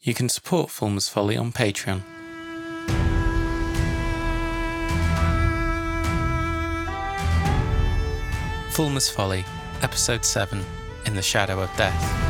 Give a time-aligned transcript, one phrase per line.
[0.00, 2.02] You can support Fulmar's Folly on Patreon.
[8.70, 9.44] Fulmar's Folly,
[9.82, 10.64] Episode 7
[11.04, 12.27] In the Shadow of Death.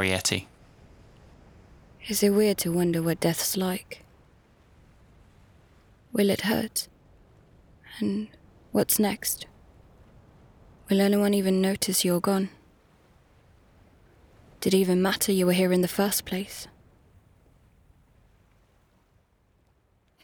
[0.00, 0.46] Arrietty.
[2.08, 4.02] Is it weird to wonder what death's like?
[6.10, 6.88] Will it hurt?
[7.98, 8.28] And
[8.72, 9.46] what's next?
[10.88, 12.48] Will anyone even notice you're gone?
[14.62, 16.66] Did it even matter you were here in the first place?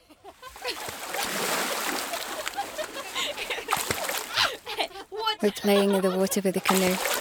[5.43, 7.16] We're playing in the water with the canoe.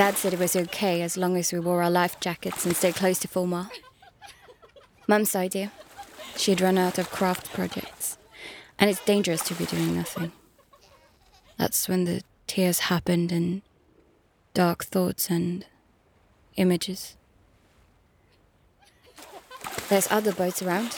[0.00, 2.94] Dad said it was okay as long as we wore our life jackets and stayed
[2.94, 3.70] close to Fulmar.
[5.06, 5.72] Mum's idea.
[6.38, 8.16] She'd run out of craft projects,
[8.78, 10.32] and it's dangerous to be doing nothing.
[11.58, 13.60] That's when the tears happened and
[14.54, 15.66] dark thoughts and
[16.56, 17.18] images.
[19.90, 20.96] There's other boats around,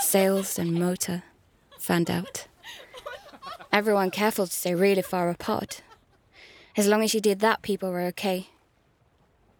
[0.00, 1.22] sails and motor,
[1.78, 2.46] found out.
[3.70, 5.82] Everyone careful to stay really far apart.
[6.74, 8.48] As long as you did that, people were okay.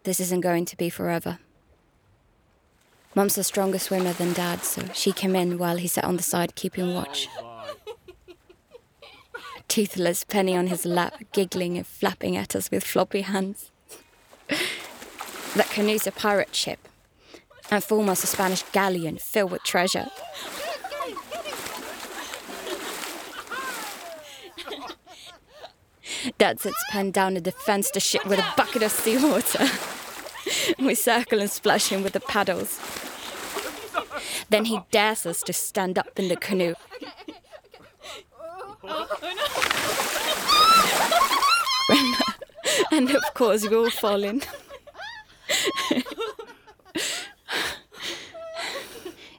[0.04, 1.38] This isn't going to be forever.
[3.14, 6.22] Mum's a stronger swimmer than Dad, so she came in while he sat on the
[6.22, 7.28] side keeping watch.
[9.68, 13.70] Toothless Penny on his lap, giggling and flapping at us with floppy hands.
[14.48, 16.88] that canoe's a pirate ship,
[17.70, 20.08] and Fulmar's a Spanish galleon filled with treasure.
[26.38, 29.66] Dad sits Pen down defends the ship with a bucket of seawater.
[30.78, 32.78] we circle and splash him with the paddles.
[34.50, 36.74] Then he dares us to stand up in the canoe.
[42.92, 44.42] and of course, we all fall in.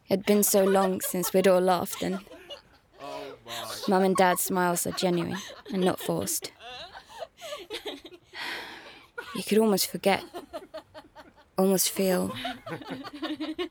[0.10, 2.20] It'd been so long since we'd all laughed, and
[3.88, 5.38] Mum and Dad's smiles are genuine
[5.72, 6.52] and not forced.
[9.36, 10.24] You could almost forget,
[11.58, 12.36] almost feel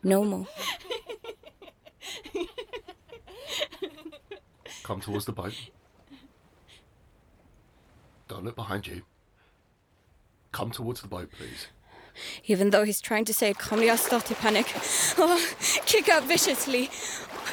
[0.02, 0.46] normal.
[4.82, 5.54] Come towards the boat.
[8.28, 9.02] Don't look behind you.
[10.50, 11.68] Come towards the boat, please.
[12.44, 14.66] Even though he's trying to say it calmly, I start to panic.
[15.16, 15.40] Oh,
[15.86, 16.90] kick out viciously.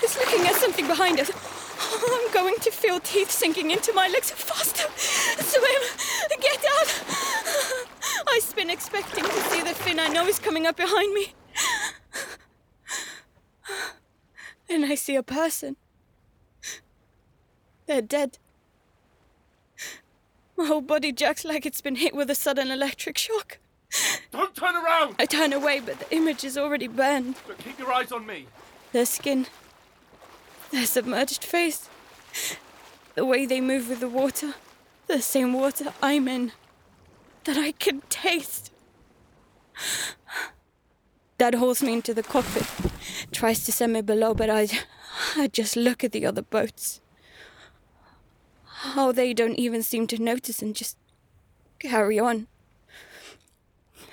[0.01, 1.31] He's looking at something behind us.
[2.07, 4.31] I'm going to feel teeth sinking into my legs.
[4.31, 4.87] Faster!
[4.97, 5.81] Swim!
[6.41, 7.03] Get out!
[8.27, 11.33] I spin, expecting to see the fin I know is coming up behind me.
[14.69, 15.75] And I see a person.
[17.87, 18.37] They're dead.
[20.55, 23.57] My whole body jerks like it's been hit with a sudden electric shock.
[24.31, 25.15] Don't turn around!
[25.17, 27.35] I turn away, but the image is already burned.
[27.47, 28.45] But keep your eyes on me.
[28.91, 29.47] Their skin,
[30.71, 31.89] their submerged face,
[33.15, 34.53] the way they move with the water,
[35.07, 36.51] the same water I'm in,
[37.45, 38.71] that I can taste.
[41.37, 42.67] Dad hauls me into the cockpit,
[43.31, 44.67] tries to send me below, but I,
[45.35, 47.01] I just look at the other boats.
[48.65, 50.97] How they don't even seem to notice and just
[51.79, 52.47] carry on.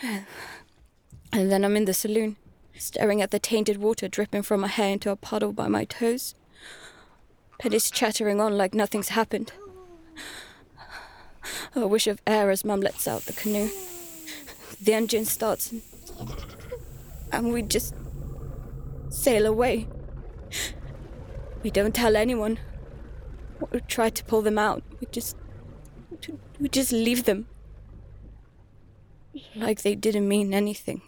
[0.03, 2.37] And then I'm in the saloon,
[2.79, 6.35] staring at the tainted water dripping from my hair into a puddle by my toes.
[7.59, 9.53] Penny's chattering on like nothing's happened.
[11.75, 13.71] A wish of air as Mum lets out the canoe.
[14.81, 15.83] The engine starts, and,
[17.33, 17.95] and we just
[19.09, 19.87] sail away.
[21.63, 22.59] We don't tell anyone.
[23.73, 24.83] We try to pull them out.
[25.01, 25.37] We just.
[26.61, 27.47] We just leave them.
[29.55, 31.03] Like they didn't mean anything.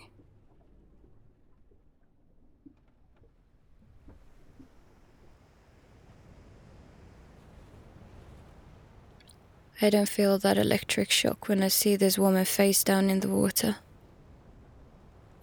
[9.81, 13.29] I don't feel that electric shock when I see this woman face down in the
[13.29, 13.77] water.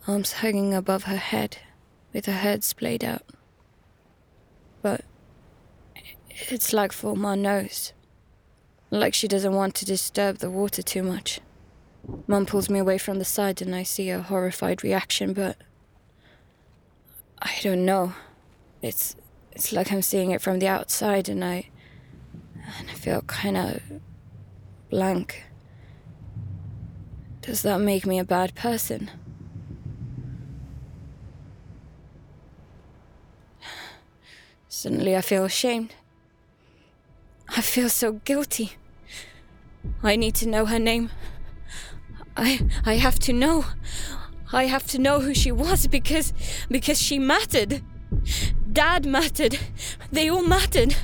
[0.08, 1.60] Arms hanging above her head,
[2.12, 3.24] with her head splayed out.
[4.82, 5.06] But
[6.30, 7.94] it's like Fulmar knows.
[8.92, 11.40] Like she doesn't want to disturb the water too much.
[12.28, 15.58] Mum pulls me away from the side and I see a horrified reaction, but
[17.42, 18.14] I don't know.
[18.82, 19.16] It's
[19.54, 21.70] It's like I'm seeing it from the outside and I
[22.80, 23.82] and I feel kind of
[24.96, 25.44] blank.
[27.42, 29.12] Does that make me a bad person?
[34.70, 35.96] Suddenly I feel ashamed.
[37.50, 38.78] I feel so guilty.
[40.02, 41.10] I need to know her name.
[42.38, 43.66] I I have to know.
[44.54, 46.32] I have to know who she was because
[46.70, 47.84] because she mattered.
[48.72, 49.60] Dad mattered.
[50.10, 50.96] They all mattered.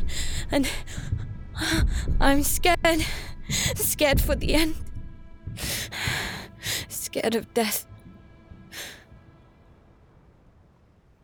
[0.49, 0.65] And
[2.21, 3.05] I'm scared.
[3.75, 4.75] Scared for the end.
[6.87, 7.85] Scared of death.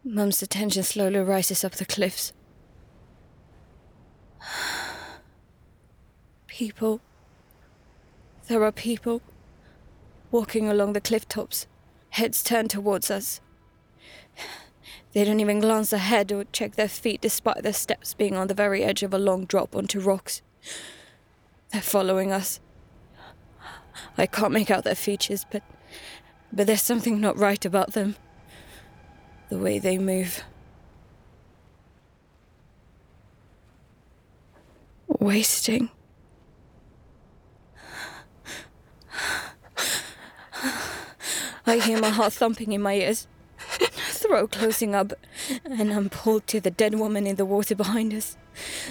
[0.04, 2.34] Mum's attention slowly rises up the cliffs.
[6.48, 7.02] People.
[8.48, 9.22] There are people
[10.32, 11.68] walking along the cliff tops,
[12.12, 13.42] heads turned towards us.
[15.14, 18.54] They don't even glance ahead or check their feet despite their steps being on the
[18.54, 20.42] very edge of a long drop onto rocks.
[21.72, 22.60] They're following us.
[24.18, 25.64] I can't make out their features, but
[26.52, 28.16] but there's something not right about them.
[29.50, 30.44] The way they move.
[35.08, 35.90] Wasting.
[41.66, 43.28] I hear my heart thumping in my ears,
[44.10, 45.12] throat closing up,
[45.66, 48.38] and I'm pulled to the dead woman in the water behind us.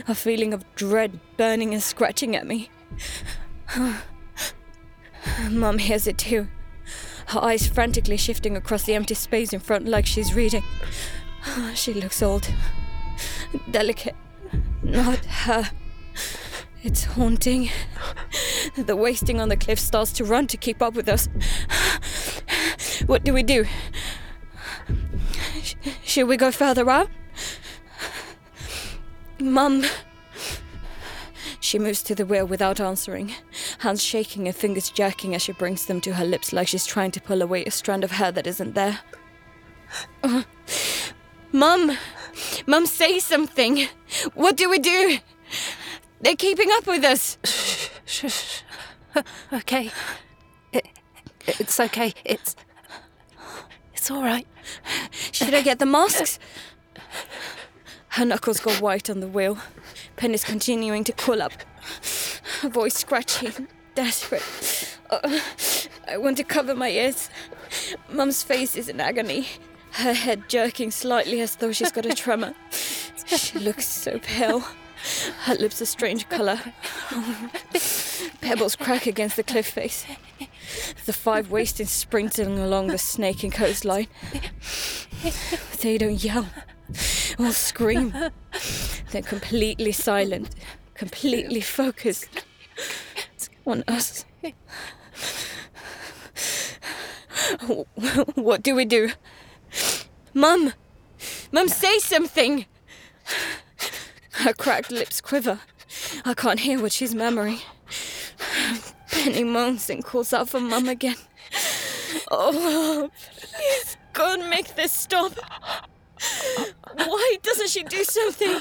[0.08, 2.70] A feeling of dread burning and scratching at me.
[5.50, 6.48] Mum hears it too,
[7.28, 10.62] her eyes frantically shifting across the empty space in front like she's reading.
[11.74, 12.48] She looks old,
[13.70, 14.14] delicate.
[14.82, 15.70] Not her.
[16.82, 17.70] It's haunting.
[18.76, 21.28] The wasting on the cliff starts to run to keep up with us.
[23.06, 23.64] What do we do?
[25.62, 25.74] Sh-
[26.04, 27.10] should we go further out?
[29.38, 29.84] Mum.
[31.60, 33.32] She moves to the wheel without answering,
[33.78, 37.10] hands shaking and fingers jerking as she brings them to her lips like she's trying
[37.12, 39.00] to pull away a strand of hair that isn't there.
[40.22, 40.42] Uh,
[41.52, 41.96] Mum!
[42.66, 43.88] Mum, say something!
[44.34, 45.18] What do we do?
[46.20, 47.38] They're keeping up with us!
[47.44, 48.62] Shh, shh.
[49.52, 49.90] Okay.
[50.72, 50.86] It,
[51.46, 52.12] it's okay.
[52.24, 52.54] It's.
[53.94, 54.46] It's all right.
[55.32, 56.38] Should I get the masks?
[58.16, 59.58] Her knuckles go white on the wheel.
[60.16, 61.52] Pen is continuing to pull up.
[62.62, 63.52] Her voice scratchy,
[63.94, 64.42] desperate.
[65.10, 65.38] Uh,
[66.08, 67.28] I want to cover my ears.
[68.10, 69.48] Mum's face is in agony,
[69.92, 72.54] her head jerking slightly as though she's got a tremor.
[73.26, 74.64] She looks so pale.
[75.42, 76.58] Her lips a strange colour.
[78.40, 80.06] Pebbles crack against the cliff face.
[81.04, 84.06] The five wasted sprinting along the snaking coastline.
[85.82, 86.46] They don't yell
[87.38, 88.12] or scream.
[89.12, 90.50] They're completely silent,
[90.94, 92.28] completely focused
[93.66, 94.24] on us.
[98.34, 99.10] What do we do?
[100.34, 100.72] Mum!
[101.52, 102.66] Mum, say something!
[104.32, 105.60] Her cracked lips quiver.
[106.24, 107.58] I can't hear what she's murmuring.
[109.10, 111.16] Penny moans and calls out for Mum again.
[112.30, 115.32] Oh, please, God, make this stop.
[116.94, 118.60] Why doesn't she do something?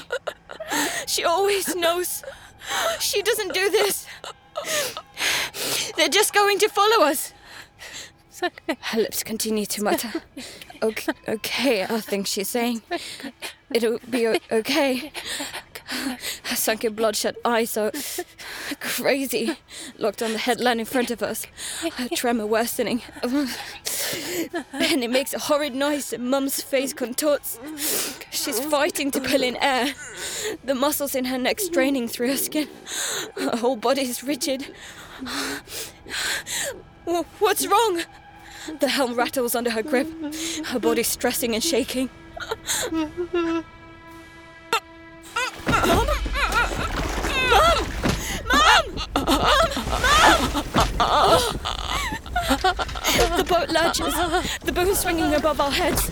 [1.06, 2.22] She always knows.
[3.00, 4.06] She doesn't do this.
[5.96, 7.32] They're just going to follow us.
[8.40, 10.22] Her lips continue to mutter.
[10.82, 12.82] Okay, okay, I think she's saying.
[13.72, 15.12] It'll be okay.
[15.88, 17.92] Her sunken bloodshot eyes are
[18.80, 19.56] crazy,
[19.98, 21.46] locked on the headland in front of us.
[21.94, 23.02] Her tremor worsening.
[24.72, 27.58] And it makes a horrid noise and Mum's face contorts.
[28.30, 29.94] She's fighting to pull in air,
[30.64, 32.68] the muscles in her neck straining through her skin.
[33.36, 34.74] Her whole body is rigid.
[37.38, 38.02] What's wrong?
[38.80, 40.08] The helm rattles under her grip,
[40.66, 42.10] her body stressing and shaking.
[42.90, 43.12] Mom!
[45.66, 46.06] Mom!
[46.06, 46.06] Mom!
[50.98, 51.40] Mom!
[53.36, 54.14] The boat lurches,
[54.62, 56.10] the boom swinging above our heads.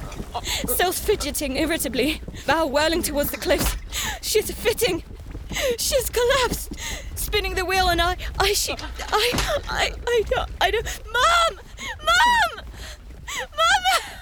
[0.66, 3.76] Sails fidgeting irritably, bow whirling towards the cliffs.
[4.22, 5.02] She's fitting.
[5.78, 6.72] She's collapsed,
[7.14, 11.00] spinning the wheel, and I, I, she, I, I, I don't, I don't.
[11.12, 11.60] Mom!
[11.98, 12.64] Mom!
[13.38, 14.14] Mom!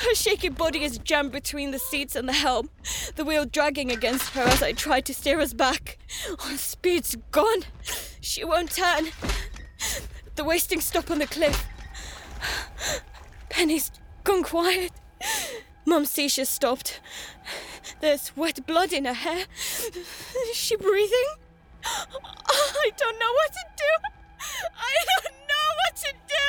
[0.00, 2.70] Her shaky body is jammed between the seats and the helm,
[3.16, 5.98] the wheel dragging against her as I try to steer us back.
[6.44, 7.62] Our speed's gone.
[8.20, 9.08] She won't turn.
[10.36, 11.66] The wasting stop on the cliff.
[13.48, 13.90] Penny's
[14.24, 14.92] gone quiet.
[15.88, 17.00] Mum she's stopped.
[18.00, 19.46] There's wet blood in her hair.
[19.86, 21.28] Is she breathing?
[21.84, 23.84] I don't know what to do.
[24.76, 26.46] I don't know what to do.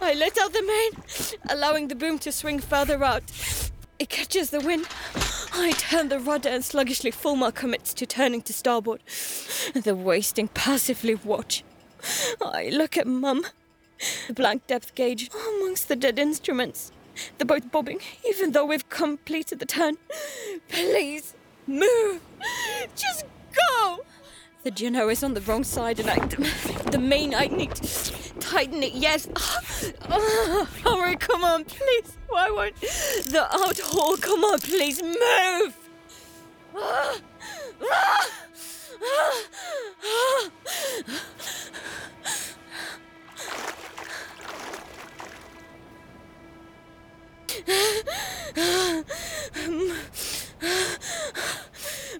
[0.00, 0.92] I let out the main,
[1.50, 3.24] allowing the boom to swing further out.
[3.98, 4.86] It catches the wind.
[5.52, 9.02] I turn the rudder and sluggishly Fulmar commits to turning to starboard.
[9.74, 11.64] The wasting passively watch.
[12.40, 13.44] I look at Mum.
[14.28, 16.92] The blank depth gauge amongst the dead instruments.
[17.38, 19.96] The boat bobbing, even though we've completed the turn.
[20.68, 21.34] Please,
[21.66, 22.20] move!
[22.94, 23.24] Just
[23.54, 24.04] go!
[24.62, 26.18] The genoa is on the wrong side and I.
[26.90, 27.74] The main I need.
[27.74, 29.28] to Tighten it, yes.
[30.08, 32.16] Oh, hurry, come on, please.
[32.28, 32.76] Why won't.
[32.80, 35.76] The outhaul, come on, please, move!
[36.80, 37.16] Ah!
[37.82, 38.47] Ah!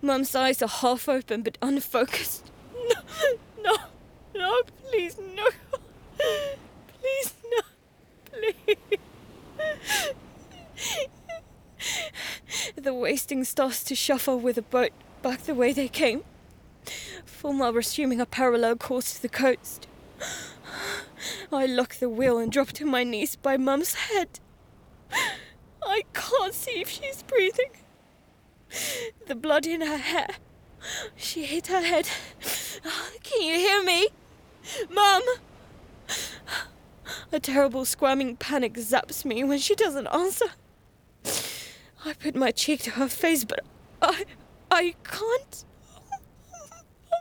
[0.01, 2.51] Mum's eyes are half open but unfocused.
[2.73, 3.01] No,
[3.63, 3.77] no,
[4.35, 5.49] no, please, no.
[7.01, 7.61] Please, no,
[8.25, 8.77] please.
[12.77, 14.93] The wasting starts to shuffle with the boat
[15.23, 16.25] back the way they came.
[17.29, 19.87] Fulmar resuming a parallel course to the coast.
[21.53, 24.41] I lock the wheel and drop to my knees by Mum's head.
[25.83, 27.71] I can't see if she's breathing.
[29.27, 30.29] The blood in her hair.
[31.17, 32.09] She hit her head.
[33.23, 34.09] Can you hear me?
[34.91, 35.23] Mum!
[37.33, 40.47] A terrible squirming panic zaps me when she doesn't answer.
[42.05, 43.61] I put my cheek to her face, but
[44.01, 44.25] I.
[44.71, 45.65] I can't.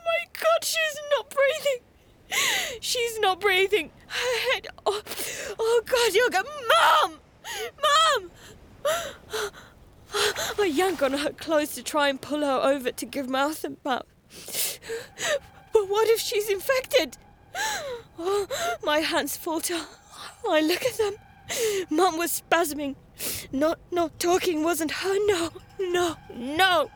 [0.07, 1.81] My god, she's not breathing!
[2.81, 3.91] She's not breathing!
[4.07, 4.67] Her head.
[4.85, 5.01] Oh,
[5.59, 6.43] oh god, Yoga!
[6.71, 7.19] Mum!
[7.85, 8.31] Mum!
[10.59, 13.77] I yank on her clothes to try and pull her over to give mouth and
[13.83, 14.05] mouth.
[15.73, 17.17] But what if she's infected?
[18.17, 18.47] Oh,
[18.83, 19.79] my hands falter.
[20.49, 21.15] I look at them.
[21.89, 22.95] Mum was spasming.
[23.51, 25.15] Not not talking wasn't her.
[25.27, 25.49] No,
[25.79, 26.89] no, no,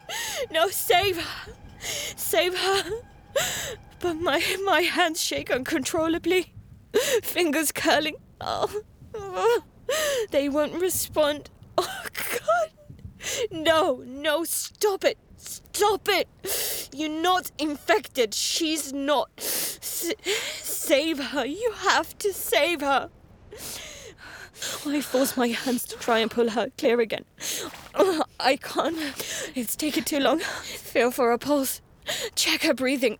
[0.52, 0.68] no.
[0.70, 2.84] Save her, save her.
[4.00, 6.54] But my my hands shake uncontrollably,
[7.22, 8.16] fingers curling.
[8.40, 8.82] Oh,
[9.14, 9.64] oh.
[10.32, 11.50] they won't respond.
[11.78, 12.70] Oh God.
[13.52, 15.18] No, no, stop it.
[15.38, 16.28] Stop it.
[16.94, 18.34] You're not infected.
[18.34, 19.30] She's not.
[19.38, 20.14] S-
[20.62, 21.46] save her.
[21.46, 23.10] You have to save her.
[24.86, 27.26] I force my hands to try and pull her clear again.
[28.40, 28.98] I can't.
[29.56, 30.40] It's taken too long.
[30.40, 31.82] Feel for her pulse.
[32.36, 33.18] Check her breathing.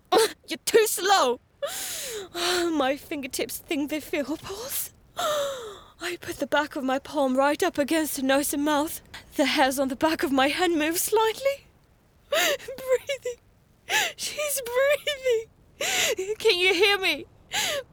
[0.48, 1.40] You're too slow.
[2.34, 4.94] My fingertips think they feel her pulse.
[6.02, 9.02] I put the back of my palm right up against her nose and mouth.
[9.36, 11.68] The hairs on the back of my hand move slightly.
[12.30, 13.40] breathing.
[14.16, 16.36] She's breathing.
[16.38, 17.26] Can you hear me?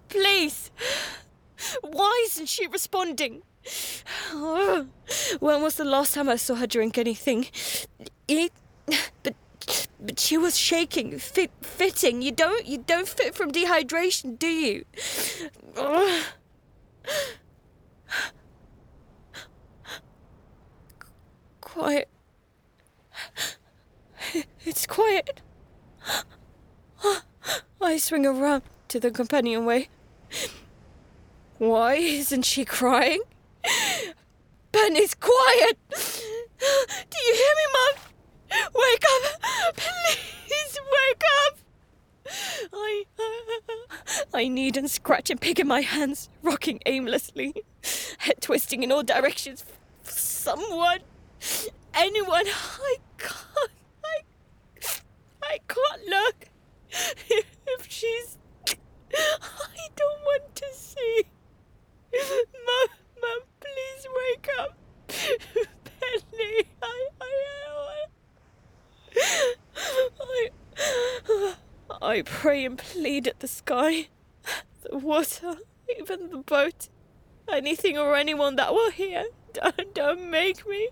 [0.09, 0.71] Please.
[1.83, 3.43] Why isn't she responding?
[5.41, 7.47] When was the last time I saw her drink anything?
[8.27, 8.53] Eat?
[9.23, 9.35] But
[10.01, 12.23] but she was shaking, fit, fitting.
[12.23, 14.85] You don't you don't fit from dehydration, do you?
[21.61, 22.09] Quiet.
[24.65, 25.41] It's quiet.
[27.81, 29.89] I swing around to the companionway.
[31.59, 33.21] Why isn't she crying?
[34.71, 35.77] Pen is quiet!
[35.91, 37.95] Do you hear me, Mum?
[38.75, 39.77] Wake up!
[39.77, 41.59] Please wake up!
[42.73, 43.05] I,
[44.33, 47.55] I need and scratch and pick in my hands, rocking aimlessly,
[48.19, 49.65] head twisting in all directions.
[50.05, 51.01] Someone,
[51.93, 53.73] anyone, I can't,
[54.05, 54.23] I,
[55.43, 56.47] I can't look.
[56.91, 58.39] If she's,
[58.73, 61.25] I don't want to see.
[62.13, 62.89] Mum,
[63.21, 64.77] mom, please wake up.
[65.09, 68.07] Penny, I, I,
[69.17, 70.51] I,
[71.31, 71.55] I,
[72.01, 74.09] I pray and plead at the sky,
[74.83, 75.57] the water,
[75.99, 76.89] even the boat,
[77.51, 79.25] anything or anyone that will hear.
[79.53, 80.91] Don't, don't make me,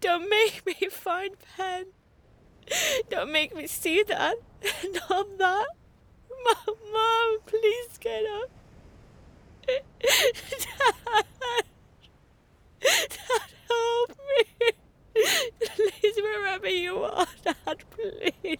[0.00, 1.86] don't make me find Pen.
[3.08, 4.36] Don't make me see that,
[5.10, 5.66] not that.
[6.44, 8.50] Mom, Mom, please get up.
[9.66, 9.82] Dad,
[12.80, 14.70] Dad, help me.
[15.64, 18.58] Please, wherever you are, Dad, please.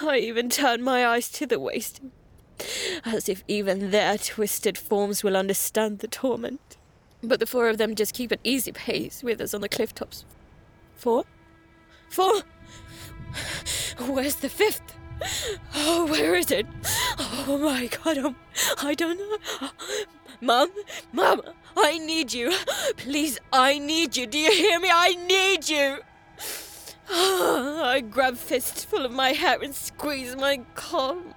[0.00, 2.00] I even turn my eyes to the waist.
[3.04, 6.76] as if even their twisted forms will understand the torment.
[7.22, 9.94] But the four of them just keep an easy pace with us on the cliff
[9.94, 10.24] tops.
[10.94, 11.24] Four?
[12.10, 12.42] Four?
[13.98, 14.97] Where's the fifth?
[15.74, 16.66] Oh, where is it?
[17.18, 18.36] Oh my god, um,
[18.82, 19.70] I don't know.
[20.40, 20.70] Mom,
[21.12, 21.42] Mom,
[21.76, 22.52] I need you.
[22.96, 24.26] Please, I need you.
[24.26, 24.90] Do you hear me?
[24.92, 25.98] I need you.
[27.10, 31.34] I grab fistful of my hair and squeeze my calm,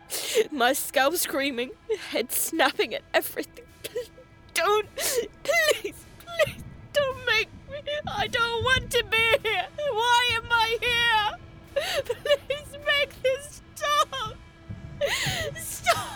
[0.51, 1.71] my scalp screaming,
[2.09, 3.65] head snapping at everything.
[4.53, 7.77] Don't, please, please, don't make me.
[8.05, 9.67] I don't want to be here.
[9.77, 11.37] Why am I here?
[12.03, 14.35] Please make this stop.
[15.57, 16.07] Stop.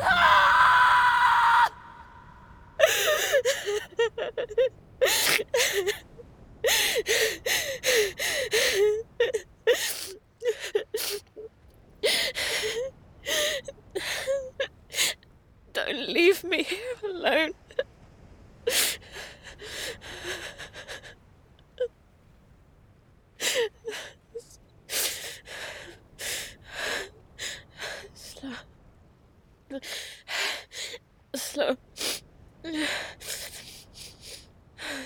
[0.00, 1.70] Ah!
[15.72, 17.52] Don't leave me here alone.
[31.34, 31.76] Slow.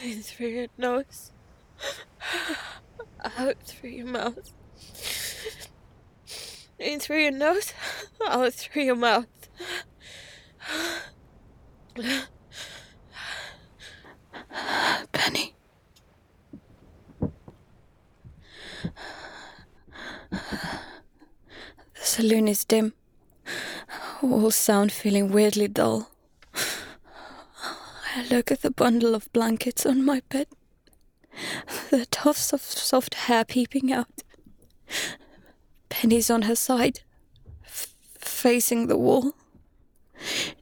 [0.05, 1.31] In through your nose.
[3.39, 4.53] Out through your mouth.
[6.79, 7.73] In through your nose.
[8.27, 9.27] Out through your mouth.
[15.13, 15.55] Penny.
[21.95, 22.95] The saloon is dim.
[24.23, 26.11] All sound feeling weirdly dull.
[28.17, 30.49] I look at the bundle of blankets on my bed,
[31.91, 34.23] the tufts of soft hair peeping out.
[35.89, 37.01] Penny's on her side,
[37.65, 39.35] f- facing the wall,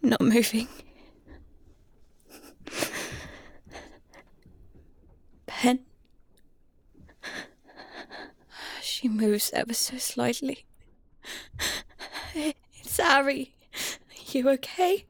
[0.03, 0.69] not moving.
[5.47, 5.81] Pen.
[8.83, 10.65] She moves ever so slightly.
[12.99, 13.55] It's Harry.
[14.33, 15.07] You okay?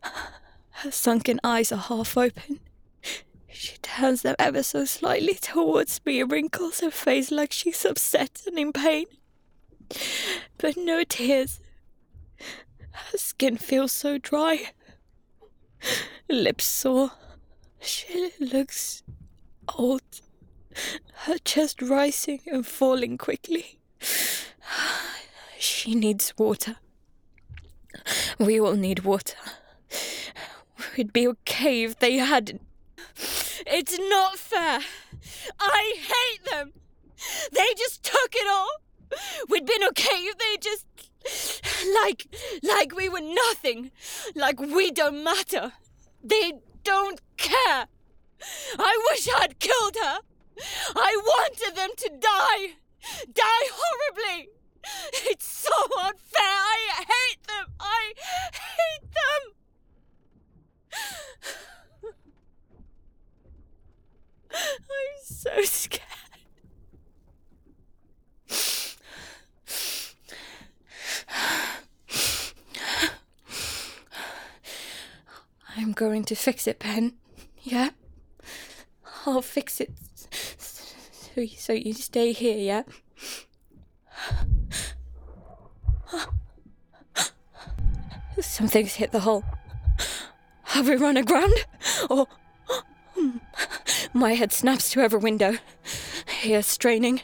[0.00, 2.60] Her sunken eyes are half open.
[3.48, 8.42] She turns them ever so slightly towards me and wrinkles her face like she's upset
[8.46, 9.06] and in pain.
[10.56, 11.58] But no tears.
[12.92, 14.70] Her skin feels so dry.
[16.28, 17.10] Lips sore.
[17.80, 19.02] She looks
[19.76, 20.02] old.
[21.24, 23.80] Her chest rising and falling quickly.
[25.62, 26.74] She needs water.
[28.36, 29.36] We all need water.
[30.96, 32.62] We'd be okay if they hadn't.
[33.64, 34.80] It's not fair.
[35.60, 36.72] I hate them.
[37.52, 38.70] They just took it all.
[39.48, 40.84] We'd been okay if they just.
[42.02, 42.26] Like.
[42.64, 43.92] Like we were nothing.
[44.34, 45.74] Like we don't matter.
[46.24, 47.86] They don't care.
[48.80, 50.18] I wish I'd killed her.
[50.96, 52.74] I wanted them to die.
[53.32, 54.48] Die horribly.
[55.30, 56.40] It's so unfair.
[56.40, 57.66] I hate them.
[57.80, 58.12] I
[58.52, 59.42] hate them.
[64.52, 66.02] I'm so scared.
[75.76, 77.14] I'm going to fix it, Pen.
[77.62, 77.90] Yeah?
[79.26, 79.90] I'll fix it.
[81.34, 82.82] So so you stay here, yeah?
[88.42, 89.44] Something's hit the hull.
[90.64, 91.54] Have we run aground?
[92.10, 92.26] Or.
[94.12, 95.56] My head snaps to every window.
[96.44, 97.22] Ears straining.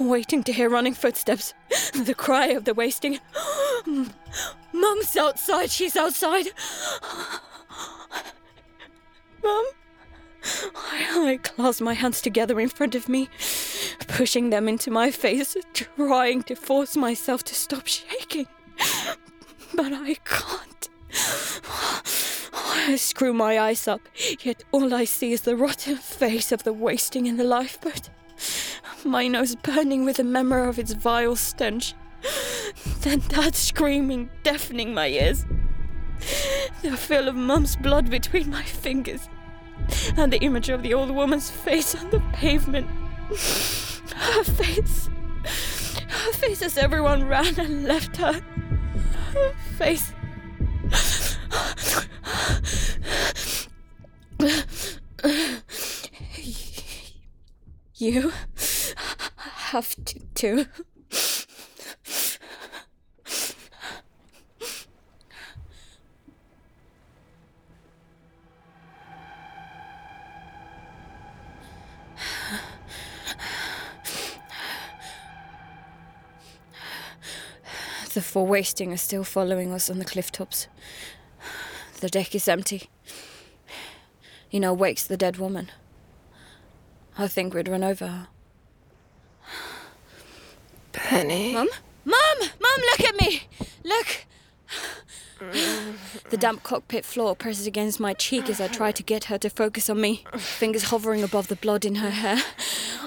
[0.00, 1.54] Waiting to hear running footsteps.
[1.94, 3.20] The cry of the wasting.
[4.72, 5.70] Mum's outside.
[5.70, 6.46] She's outside.
[9.42, 9.66] Mum?
[10.74, 13.28] I, I clasp my hands together in front of me,
[14.08, 18.46] pushing them into my face, trying to force myself to stop shaking.
[19.76, 20.88] But I can't.
[22.84, 24.00] I screw my eyes up,
[24.42, 28.10] yet all I see is the rotten face of the wasting in the lifeboat.
[29.04, 31.94] My nose burning with the memory of its vile stench.
[33.00, 35.46] Then Dad screaming, deafening my ears.
[36.82, 39.28] The feel of Mum's blood between my fingers,
[40.16, 42.88] and the image of the old woman's face on the pavement.
[44.14, 45.08] Her face.
[46.08, 48.40] Her face as everyone ran and left her.
[49.78, 50.12] Face.
[57.94, 58.32] You
[59.36, 60.66] have to, to
[78.14, 80.68] The four wasting are still following us on the cliff tops.
[82.00, 82.90] The deck is empty.
[84.52, 85.70] Ina wakes the dead woman.
[87.16, 88.28] I think we'd run over her.
[90.92, 91.54] Penny.
[91.54, 91.68] Mum?
[92.04, 92.38] Mum!
[92.40, 93.42] Mum, look at me!
[93.82, 94.26] Look!
[96.30, 99.48] The damp cockpit floor presses against my cheek as I try to get her to
[99.48, 102.42] focus on me, fingers hovering above the blood in her hair.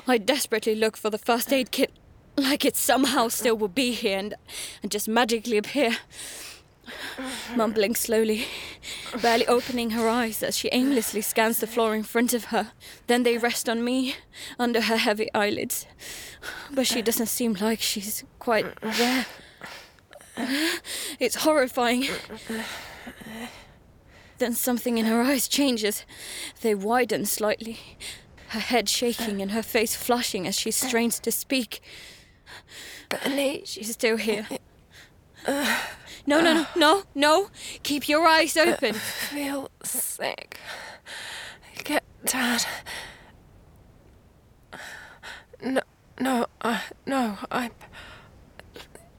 [0.08, 1.92] I desperately look for the first aid kit,
[2.38, 4.34] like it somehow still will be here and,
[4.82, 5.98] and just magically appear.
[7.56, 8.46] Mumbling slowly,
[9.22, 12.72] barely opening her eyes as she aimlessly scans the floor in front of her.
[13.08, 14.16] Then they rest on me,
[14.60, 15.88] under her heavy eyelids.
[16.72, 19.26] But she doesn't seem like she's quite there.
[21.20, 22.06] It's horrifying.
[24.38, 26.06] Then something in her eyes changes.
[26.62, 27.80] They widen slightly,
[28.50, 31.82] her head shaking and her face flushing as she strains to speak.
[33.10, 33.64] Penny.
[33.66, 34.48] She's still here.
[36.28, 37.50] No, no, no, no, no.
[37.84, 38.96] Keep your eyes open.
[38.96, 40.58] feel sick.
[41.84, 42.66] Get Dad.
[45.62, 45.82] No,
[46.20, 47.70] no, uh, no, I'm.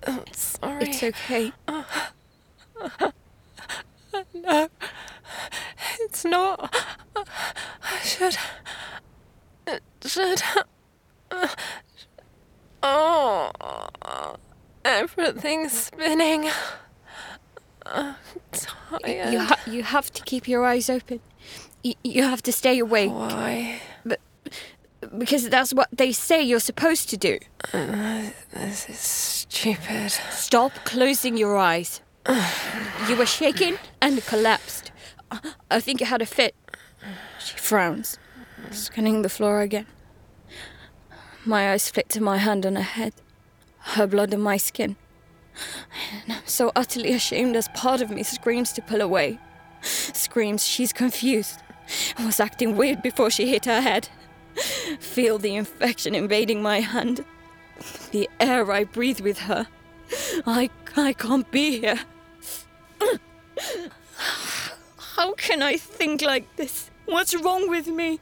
[0.05, 0.89] I'm sorry.
[0.89, 1.53] It's okay.
[4.35, 4.69] No,
[6.01, 6.75] it's not.
[7.17, 8.37] I should.
[9.67, 10.43] It should.
[12.83, 13.51] Oh,
[14.85, 16.51] everything's spinning.
[17.85, 18.15] I'm
[18.53, 19.33] tired.
[19.33, 21.21] You, ha- you have to keep your eyes open.
[21.83, 23.81] You, you have to stay awake Why?
[24.05, 24.21] But
[25.19, 27.39] because that's what they say you're supposed to do.
[27.73, 30.11] Uh, this is stupid.
[30.31, 32.01] Stop closing your eyes.
[33.09, 34.91] You were shaken and collapsed.
[35.71, 36.55] I think you had a fit.
[37.39, 38.19] She frowns,
[38.73, 39.87] scanning the floor again.
[41.49, 43.13] My eyes flick to my hand on her head,
[43.79, 44.97] her blood on my skin.
[46.13, 49.39] And I'm so utterly ashamed as part of me screams to pull away.
[49.81, 51.61] Screams she's confused
[52.19, 54.09] was acting weird before she hit her head.
[54.99, 57.25] Feel the infection invading my hand.
[58.11, 59.69] The air I breathe with her.
[60.47, 62.01] I, I can't be here.
[65.17, 66.91] How can I think like this?
[67.05, 68.19] What's wrong with me?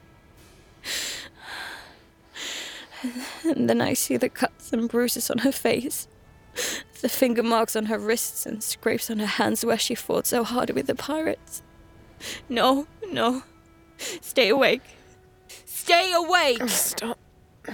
[3.43, 6.07] And then I see the cuts and bruises on her face,
[7.01, 10.43] the finger marks on her wrists and scrapes on her hands where she fought so
[10.43, 11.61] hard with the pirates.
[12.49, 13.43] No, no.
[13.97, 14.81] Stay awake.
[15.65, 16.57] Stay awake!
[16.61, 17.19] Oh, stop.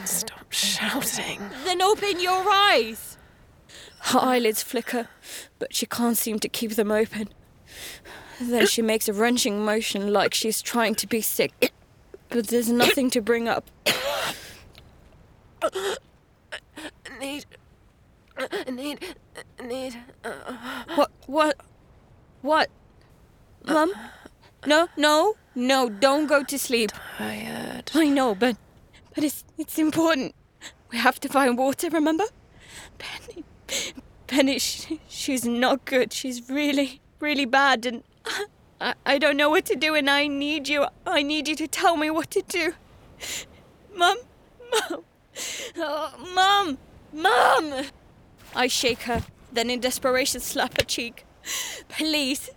[0.06, 1.40] Stop shouting.
[1.64, 3.18] Then open your eyes!
[4.00, 5.08] Her eyelids flicker,
[5.60, 7.30] but she can't seem to keep them open.
[8.40, 11.72] Then she makes a wrenching motion like she's trying to be sick,
[12.30, 13.70] but there's nothing to bring up.
[17.20, 17.46] Need.
[18.70, 19.16] Need.
[19.64, 19.98] Need.
[20.24, 20.84] Uh.
[20.96, 21.12] What?
[21.28, 21.58] What?
[22.42, 22.70] What?
[23.66, 23.94] Mum?
[24.66, 26.92] No, no, no, don't go to sleep.
[27.18, 27.92] Tired.
[27.94, 28.58] I know, but
[29.14, 30.36] but it's it's important.
[30.92, 32.26] We have to find water, remember?
[32.98, 33.44] Penny,
[34.28, 36.14] Penny, she, she's not good.
[36.14, 38.04] She's really, really bad, and
[38.80, 40.86] I, I don't know what to do, and I need you.
[41.06, 42.74] I need you to tell me what to do.
[43.96, 44.18] Mum,
[44.90, 45.04] Mum,
[45.78, 46.78] oh, Mom!
[47.14, 47.86] Mum!
[48.56, 51.26] I shake her, then in desperation slap her cheek.
[51.90, 52.50] Please,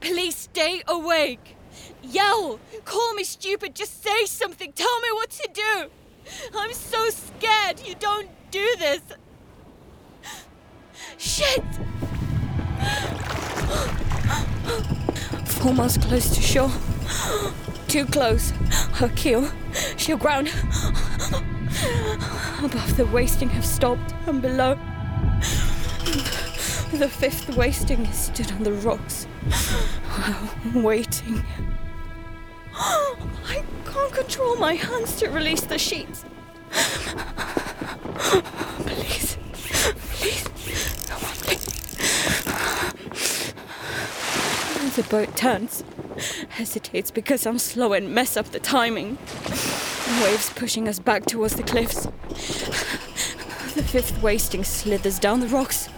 [0.00, 1.56] please stay awake.
[2.02, 2.60] Yell!
[2.84, 3.74] Call me stupid!
[3.74, 4.72] Just say something!
[4.72, 5.90] Tell me what to do!
[6.56, 7.82] I'm so scared!
[7.84, 9.00] You don't do this!
[11.16, 11.64] Shit!
[15.46, 16.70] Four miles close to shore.
[17.88, 18.50] Too close.
[18.94, 19.50] Her keel.
[19.96, 20.52] She'll ground.
[22.62, 24.78] Above the wasting have stopped, and below.
[26.92, 29.26] The fifth wasting stood on the rocks,
[30.74, 31.44] waiting.
[32.74, 36.24] I can't control my hands to release the sheets.
[38.78, 40.44] Please, please,
[41.06, 41.34] come on,
[44.78, 44.96] please.
[44.96, 45.84] The boat turns,
[46.50, 49.18] hesitates because I'm slow and mess up the timing.
[50.22, 52.06] Waves pushing us back towards the cliffs.
[53.74, 55.88] The fifth wasting slithers down the rocks,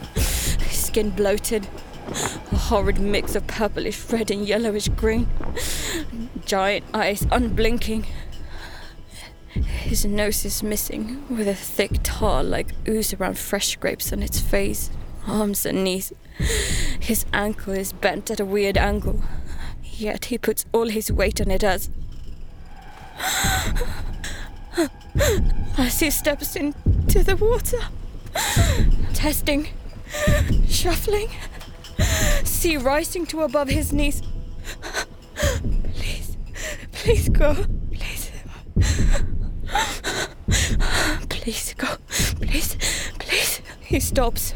[0.71, 1.69] skin bloated,
[2.09, 5.29] a horrid mix of purplish red and yellowish green,
[6.45, 8.07] giant eyes unblinking.
[9.55, 14.40] His nose is missing, with a thick tar like ooze around fresh grapes on its
[14.40, 14.90] face,
[15.31, 16.12] arms and knees.
[16.99, 19.23] His ankle is bent at a weird angle,
[19.83, 21.90] yet he puts all his weight on it as.
[25.79, 27.79] As he steps into the water.
[29.14, 29.69] Testing,
[30.69, 31.29] shuffling,
[32.45, 34.23] sea rising to above his knees.
[35.95, 36.37] Please,
[36.93, 37.55] please go,
[37.93, 38.31] please.
[41.29, 42.77] Please go, please,
[43.19, 43.61] please.
[43.81, 44.55] He stops,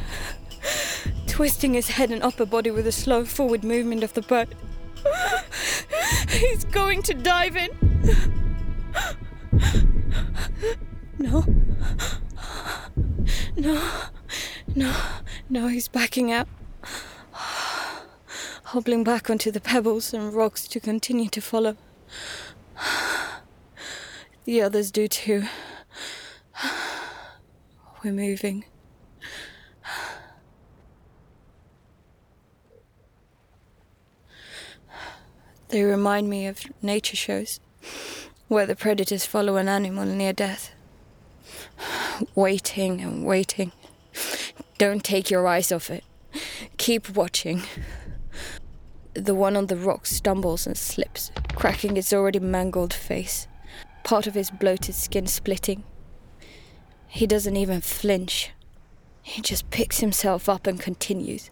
[1.26, 4.48] twisting his head and upper body with a slow forward movement of the boat.
[6.28, 7.70] He's going to dive in.
[11.18, 11.44] No.
[13.56, 13.90] No.
[14.74, 14.96] No.
[15.48, 16.48] No, he's backing out.
[18.64, 21.76] Hobbling back onto the pebbles and rocks to continue to follow.
[24.44, 25.44] The others do too.
[28.02, 28.64] We're moving.
[35.74, 37.58] They remind me of nature shows
[38.46, 40.70] where the predators follow an animal near death.
[42.36, 43.72] Waiting and waiting.
[44.78, 46.04] Don't take your eyes off it.
[46.76, 47.64] Keep watching.
[49.14, 53.48] The one on the rock stumbles and slips, cracking its already mangled face,
[54.04, 55.82] part of his bloated skin splitting.
[57.08, 58.52] He doesn't even flinch.
[59.22, 61.50] He just picks himself up and continues.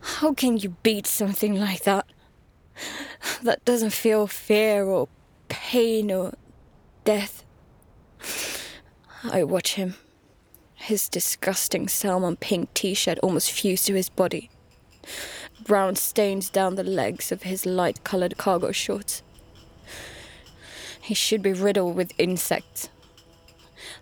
[0.00, 2.04] How can you beat something like that?
[3.42, 5.08] That doesn't feel fear or
[5.48, 6.34] pain or
[7.04, 7.44] death.
[9.24, 9.94] I watch him.
[10.74, 14.50] His disgusting salmon pink t shirt almost fused to his body.
[15.64, 19.22] Brown stains down the legs of his light colored cargo shorts.
[21.00, 22.88] He should be riddled with insects.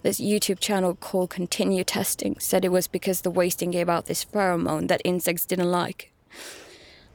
[0.02, 4.24] This YouTube channel called Continue Testing said it was because the wasting gave out this
[4.24, 6.12] pheromone that insects didn't like.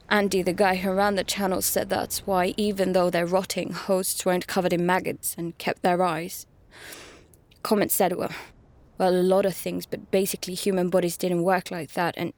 [0.08, 4.26] Andy, the guy who ran the channel, said that's why, even though they're rotting, hosts
[4.26, 6.46] weren't covered in maggots and kept their eyes.
[7.62, 8.32] Comment said, well,
[8.98, 12.32] well, a lot of things, but basically human bodies didn't work like that, and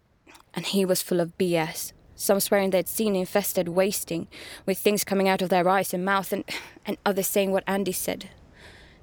[0.55, 1.93] and he was full of BS.
[2.15, 4.27] Some swearing they'd seen infested wasting,
[4.65, 6.45] with things coming out of their eyes and mouth, and
[6.87, 8.31] and others saying what Andy said.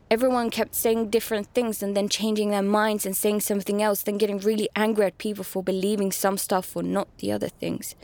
[0.10, 4.18] Everyone kept saying different things and then changing their minds and saying something else, then
[4.18, 7.96] getting really angry at people for believing some stuff or not the other things.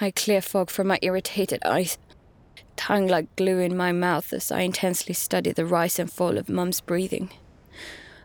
[0.00, 1.96] I clear fog from my irritated eyes,
[2.76, 6.48] tongue like glue in my mouth as I intensely study the rise and fall of
[6.48, 7.30] Mum's breathing.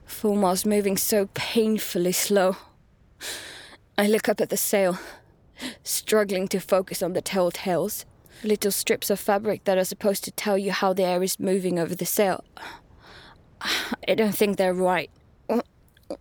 [0.06, 2.56] Fulmar's moving so painfully slow.
[3.98, 4.98] I look up at the sail,
[5.84, 8.06] struggling to focus on the telltales,
[8.44, 11.78] little strips of fabric that are supposed to tell you how the air is moving
[11.78, 12.44] over the sail.
[14.08, 15.12] I don't think they're right.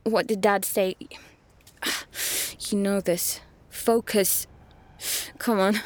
[0.02, 0.96] What did Dad say?
[2.68, 3.40] You know this.
[3.68, 4.46] Focus.
[5.38, 5.80] Come on.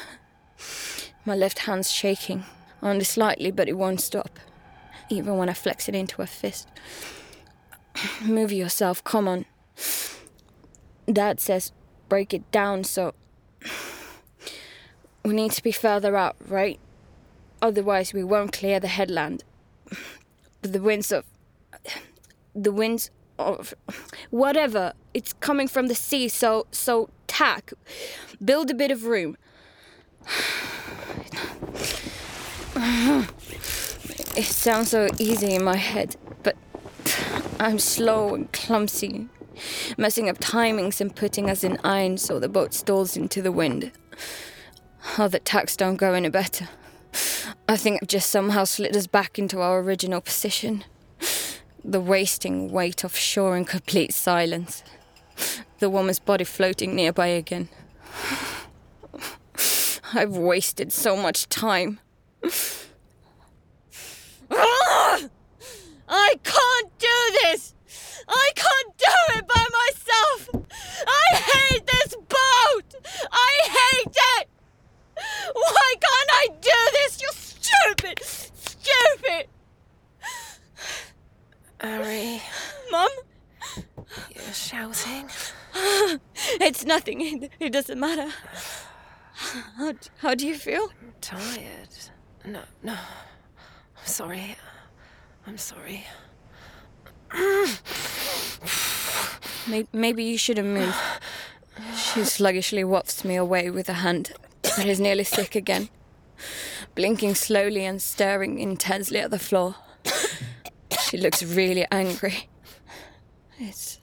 [1.27, 2.45] My left hand's shaking,
[2.83, 4.39] only slightly, but it won't stop,
[5.11, 6.69] even when I flex it into a fist.
[8.23, 9.45] Move yourself, come on.
[11.13, 11.73] Dad says
[12.09, 13.15] break it down, so.
[15.25, 16.81] We need to be further out, right?
[17.61, 19.45] Otherwise, we won't clear the headland.
[20.63, 21.25] But the winds of.
[22.55, 23.11] The winds.
[24.31, 24.93] Whatever.
[25.15, 26.67] It's coming from the sea, so.
[26.71, 27.73] So, tack.
[28.45, 29.37] Build a bit of room.
[34.37, 36.57] It sounds so easy in my head, but
[37.59, 39.29] I'm slow and clumsy,
[39.99, 43.91] messing up timings and putting us in iron so the boat stalls into the wind.
[45.19, 46.69] Oh, the tacks don't go any better.
[47.69, 50.85] I think I've just somehow slid us back into our original position.
[51.85, 54.83] The wasting weight offshore in complete silence.
[55.79, 57.69] The woman's body floating nearby again.
[60.13, 62.01] I've wasted so much time.
[66.09, 67.75] I can't do this!
[68.29, 70.49] I can't do it by myself!
[71.07, 72.95] I hate this boat!
[73.33, 74.49] I hate it!
[75.55, 77.23] Why can't I do this?
[77.23, 78.21] You're stupid!
[78.23, 79.47] Stupid!
[81.83, 82.43] Ari,
[82.91, 83.11] Mum?
[84.35, 85.29] you're shouting.
[86.61, 87.21] It's nothing.
[87.21, 88.29] It, it doesn't matter.
[89.77, 90.91] How, how do you feel?
[91.21, 91.89] Tired.
[92.45, 92.93] No, no.
[92.93, 94.57] I'm sorry.
[95.47, 96.07] I'm sorry.
[99.69, 100.97] Maybe, maybe you shouldn't move.
[101.95, 105.89] She sluggishly wafts me away with a hand that is nearly sick again,
[106.95, 109.77] blinking slowly and staring intensely at the floor.
[111.11, 112.49] She looks really angry.
[113.59, 113.99] It's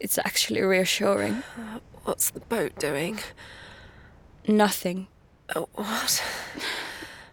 [0.00, 1.42] it's actually reassuring.
[2.04, 3.18] What's the boat doing?
[4.48, 5.08] Nothing.
[5.54, 6.22] Oh, what?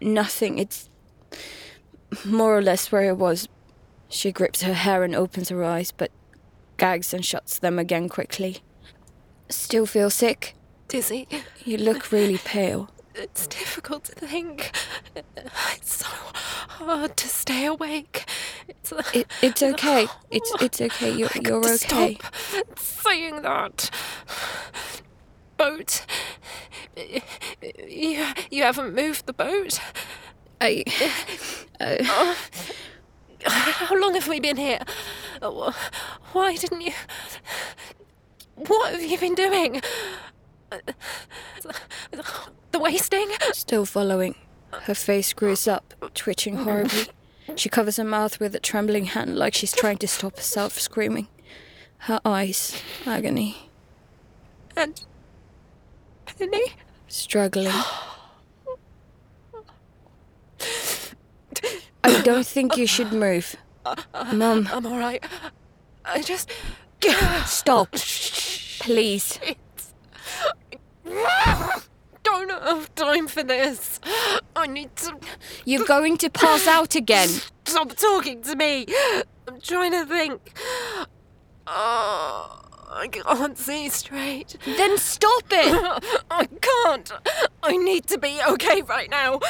[0.00, 0.58] Nothing.
[0.58, 0.90] It's
[2.22, 3.48] more or less where it was
[4.08, 6.10] She grips her hair and opens her eyes, but
[6.78, 8.58] gags and shuts them again quickly.
[9.50, 10.54] Still feel sick?
[10.88, 11.28] Dizzy.
[11.64, 12.90] You look really pale.
[13.18, 14.70] It's difficult to think.
[15.74, 18.24] It's so hard to stay awake.
[18.68, 20.06] It's, It, it's okay.
[20.30, 21.10] It's it's okay.
[21.10, 22.16] You're I you're okay.
[22.20, 23.90] Stop saying that.
[25.56, 26.06] Boat.
[26.96, 29.80] You, you haven't moved the boat.
[30.60, 30.84] I
[33.44, 34.80] How long have we been here?
[35.42, 35.72] Uh,
[36.32, 36.92] Why didn't you?
[38.54, 39.80] What have you been doing?
[42.72, 43.28] The wasting?
[43.52, 44.34] still following.
[44.82, 47.06] Her face screws up, twitching horribly.
[47.56, 51.28] She covers her mouth with a trembling hand like she's trying to stop herself screaming.
[52.02, 53.70] Her eyes, agony,
[54.76, 55.00] And
[56.26, 56.74] Penny?
[57.08, 57.72] struggling.
[62.04, 63.56] I don't think you should move.
[64.32, 65.24] Mum, I'm all right.
[66.04, 66.50] I just
[67.46, 67.92] stop.
[68.80, 69.40] Please.
[72.28, 74.00] don't have time for this.
[74.54, 75.18] I need to
[75.64, 77.28] You're going to pass out again.
[77.64, 78.86] stop talking to me.
[79.46, 80.40] I'm trying to think.
[81.66, 84.56] Oh, I can't see straight.
[84.64, 86.22] Then stop it.
[86.30, 87.12] I can't.
[87.62, 89.40] I need to be okay right now.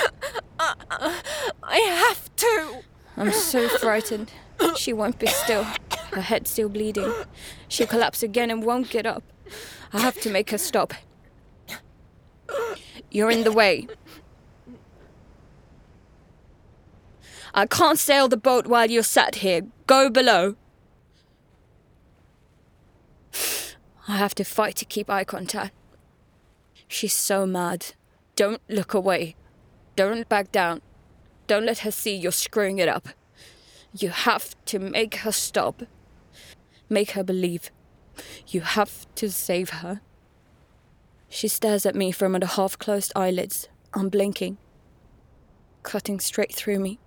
[0.58, 1.22] I,
[1.62, 2.80] I have to.
[3.16, 4.30] I'm so frightened.
[4.76, 5.64] She won't be still.
[6.12, 7.12] Her head's still bleeding.
[7.68, 9.22] She'll collapse again and won't get up.
[9.92, 10.92] I have to make her stop.
[13.10, 13.86] You're in the way.
[17.54, 19.62] I can't sail the boat while you're sat here.
[19.86, 20.56] Go below.
[24.06, 25.74] I have to fight to keep eye contact.
[26.86, 27.94] She's so mad.
[28.36, 29.36] Don't look away.
[29.96, 30.80] Don't back down.
[31.46, 33.08] Don't let her see you're screwing it up.
[33.92, 35.82] You have to make her stop.
[36.88, 37.70] Make her believe.
[38.46, 40.00] You have to save her.
[41.28, 44.58] She stares at me from under half closed eyelids, unblinking,
[45.82, 46.98] cutting straight through me.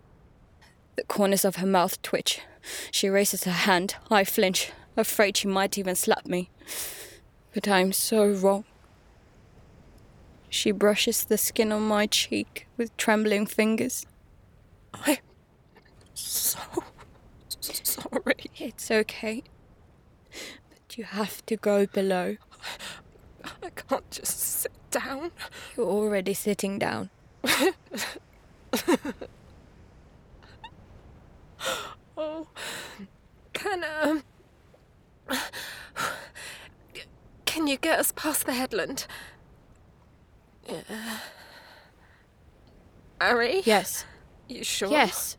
[0.95, 2.41] The corners of her mouth twitch.
[2.91, 3.95] She raises her hand.
[4.09, 6.49] I flinch, afraid she might even slap me.
[7.53, 8.65] But I'm so wrong.
[10.49, 14.05] She brushes the skin on my cheek with trembling fingers.
[14.93, 15.17] I'm
[16.13, 16.59] so
[17.59, 18.35] sorry.
[18.57, 19.43] It's okay.
[20.69, 22.35] But you have to go below.
[23.63, 25.31] I can't just sit down.
[25.75, 27.09] You're already sitting down.
[32.17, 32.47] Oh,
[33.53, 34.23] can um,
[37.45, 39.07] can you get us past the headland?
[40.69, 40.81] Yeah.
[43.19, 44.05] Harry, Yes.
[44.47, 44.89] you sure?
[44.89, 45.37] Yes.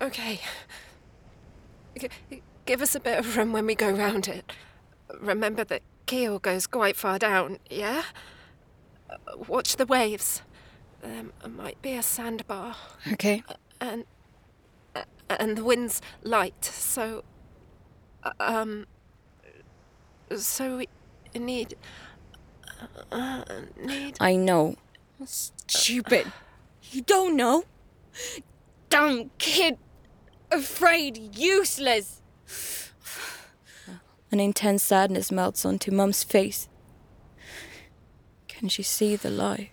[0.00, 0.40] Okay.
[1.98, 4.52] G- give us a bit of room when we go round it.
[5.20, 8.02] Remember that keel goes quite far down, yeah?
[9.10, 9.16] Uh,
[9.48, 10.42] Watch the waves.
[11.02, 12.76] There might be a sandbar,
[13.12, 13.42] Okay.
[13.80, 14.04] and
[15.28, 17.24] and the wind's light, so
[18.38, 18.86] um,
[20.36, 20.88] so we
[21.34, 21.74] need
[23.10, 23.42] uh,
[23.84, 24.16] need.
[24.20, 24.76] I know.
[25.24, 26.30] Stupid.
[26.90, 27.64] You don't know.
[28.88, 29.78] Dumb kid.
[30.50, 31.36] Afraid.
[31.36, 32.20] Useless.
[34.32, 36.66] An intense sadness melts onto Mum's face.
[38.48, 39.70] Can she see the lie?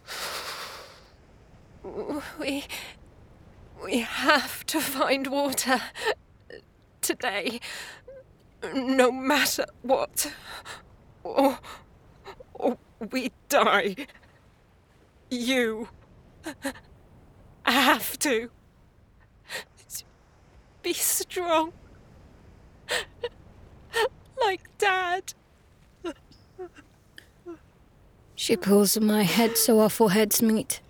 [2.38, 2.65] We
[3.82, 5.82] we have to find water
[7.00, 7.62] today,
[8.74, 10.34] no matter what,
[11.24, 11.60] or,
[12.54, 12.78] or
[13.12, 13.95] we die.
[15.30, 15.88] You
[17.63, 18.52] have to
[20.84, 21.72] be strong,
[24.42, 25.34] like Dad.
[28.36, 30.82] She pulls my head so our foreheads meet.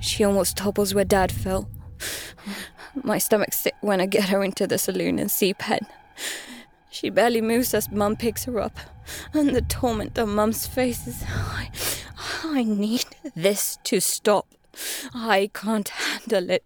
[0.00, 1.68] She almost topples where Dad fell.
[3.02, 5.80] My stomach sick when I get her into the saloon and see Pen.
[6.90, 8.78] She barely moves as Mum picks her up,
[9.32, 11.24] and the torment on Mum's face is.
[11.26, 11.70] I,
[12.44, 14.46] I need this to stop.
[15.14, 16.64] I can't handle it.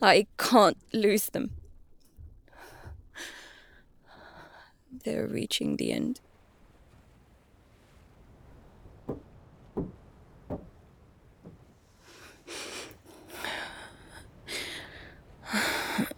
[0.00, 1.52] I can't lose them.
[5.04, 6.20] They're reaching the end.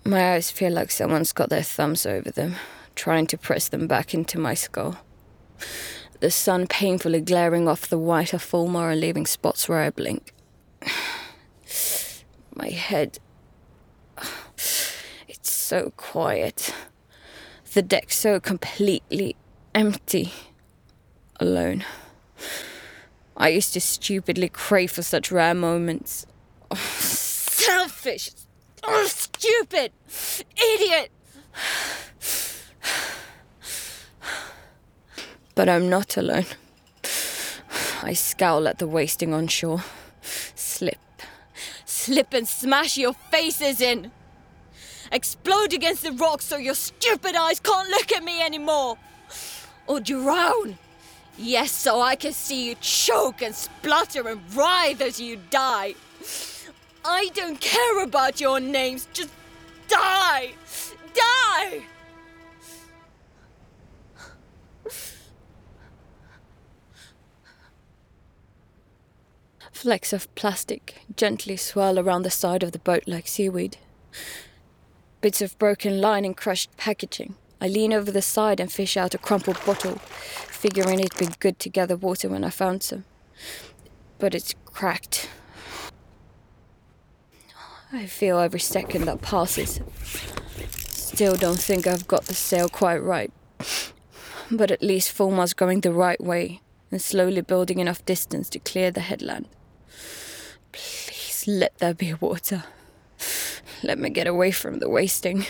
[0.05, 2.57] My eyes feel like someone's got their thumbs over them,
[2.95, 4.99] trying to press them back into my skull.
[6.20, 10.33] the sun painfully glaring off the white of Fulmar and leaving spots where I blink.
[12.55, 13.18] My head.
[15.28, 16.74] It's so quiet.
[17.72, 19.35] The deck so completely
[19.74, 20.33] empty.
[21.41, 21.85] Alone.
[23.37, 26.26] I used to stupidly crave for such rare moments.
[26.70, 28.30] Oh, selfish!
[28.85, 29.93] Oh, stupid!
[30.57, 31.11] Idiot!
[35.55, 36.47] But I'm not alone.
[38.03, 39.83] I scowl at the wasting on shore.
[40.73, 41.23] Slip.
[41.85, 44.11] Slip and smash your faces in!
[45.12, 48.97] Explode against the rocks so your stupid eyes can't look at me anymore!
[49.87, 50.79] Or drown!
[51.37, 55.95] Yes, so I can see you choke and splutter and writhe as you die!
[57.05, 59.31] I don't care about your names, just
[59.89, 60.53] die!
[61.14, 61.83] Die!
[69.83, 73.78] Flecks of plastic gently swirl around the side of the boat like seaweed.
[75.20, 77.35] Bits of broken line and crushed packaging.
[77.61, 81.59] I lean over the side and fish out a crumpled bottle, figuring it'd be good
[81.59, 83.05] to gather water when I found some.
[84.20, 85.28] But it's cracked.
[87.93, 89.80] I feel every second that passes.
[90.93, 93.33] Still don't think I've got the sail quite right.
[94.49, 96.61] But at least Fulmar's going the right way
[96.93, 99.49] and slowly building enough distance to clear the headland.
[100.73, 102.64] Please let there be water.
[103.83, 105.47] Let me get away from the wasting.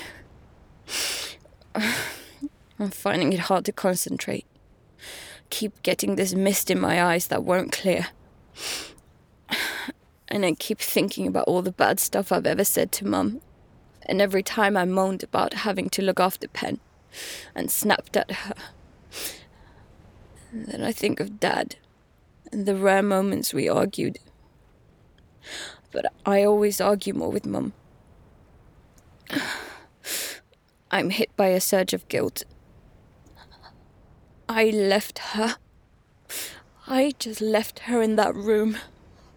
[1.75, 4.47] I'm finding it hard to concentrate.
[5.51, 8.09] Keep getting this mist in my eyes that won't clear.
[10.29, 13.43] And I keep thinking about all the bad stuff I've ever said to Mum.
[14.07, 16.81] And every time I moaned about having to look after Pen
[17.55, 18.55] and snapped at her.
[20.51, 21.77] And then I think of Dad
[22.51, 24.19] and the rare moments we argued.
[25.91, 27.73] But I always argue more with Mum.
[30.91, 32.45] I'm hit by a surge of guilt.
[34.49, 35.57] I left her.
[36.87, 38.77] I just left her in that room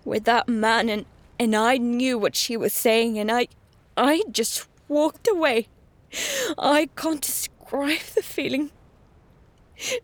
[0.04, 1.06] with that man and
[1.40, 3.48] and I knew what she was saying and I
[3.96, 5.68] I just walked away.
[6.58, 8.72] I can't describe the feeling.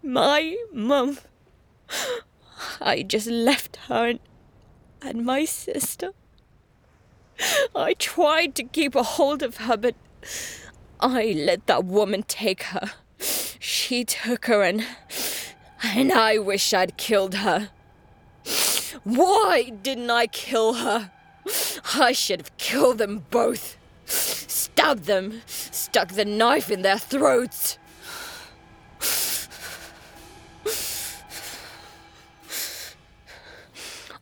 [0.01, 1.19] My mum.
[2.79, 4.19] I just left her and,
[5.01, 6.11] and my sister.
[7.75, 9.95] I tried to keep a hold of her, but
[10.99, 12.91] I let that woman take her.
[13.59, 14.85] She took her and.
[15.83, 17.69] and I wish I'd killed her.
[19.03, 21.11] Why didn't I kill her?
[21.95, 23.77] I should have killed them both.
[24.05, 27.77] Stabbed them, stuck the knife in their throats.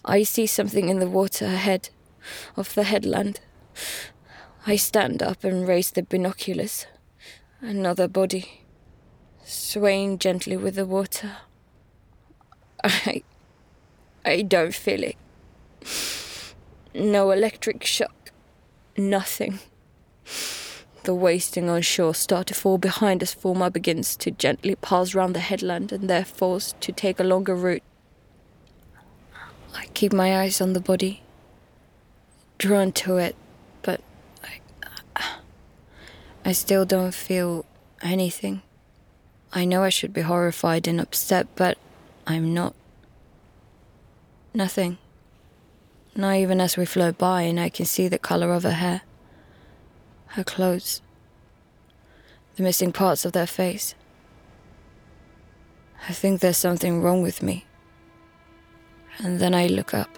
[0.10, 1.90] I see something in the water ahead
[2.58, 3.42] of the headland.
[4.66, 6.88] I stand up and raise the binoculars.
[7.62, 8.64] Another body,
[9.44, 11.38] swaying gently with the water.
[12.84, 13.22] I.
[14.26, 15.18] I don't feel it.
[16.96, 18.32] No electric shock.
[18.98, 19.60] Nothing.
[21.04, 25.36] The wasting on shore start to fall behind as Fulmar begins to gently pass round
[25.36, 27.84] the headland and they're to take a longer route.
[29.80, 31.22] I keep my eyes on the body,
[32.58, 33.34] drawn to it,
[33.82, 34.02] but
[34.44, 34.60] I,
[36.44, 37.66] I still don't feel
[38.02, 38.62] anything.
[39.54, 41.78] I know I should be horrified and upset, but
[42.28, 42.76] I'm not.
[44.54, 44.98] Nothing.
[46.14, 49.04] Not even as we float by and I can see the color of her hair,
[50.36, 51.02] her clothes,
[52.58, 53.96] the missing parts of their face.
[56.10, 57.66] I think there's something wrong with me.
[59.22, 60.18] And then I look up.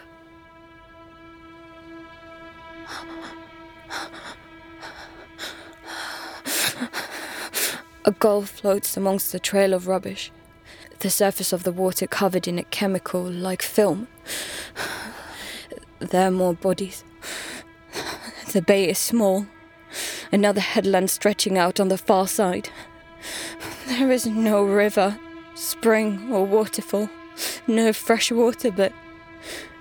[8.05, 10.31] A gull floats amongst the trail of rubbish,
[10.99, 14.07] the surface of the water covered in a chemical like film.
[15.99, 17.03] There are more bodies.
[18.53, 19.45] The bay is small.
[20.31, 22.69] Another headland stretching out on the far side.
[23.87, 25.19] There is no river,
[25.55, 27.09] spring, or waterfall
[27.67, 28.93] no fresh water, but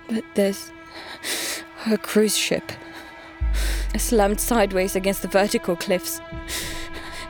[0.08, 0.72] but there's
[1.86, 2.72] a cruise ship
[4.00, 6.20] slammed sideways against the vertical cliffs.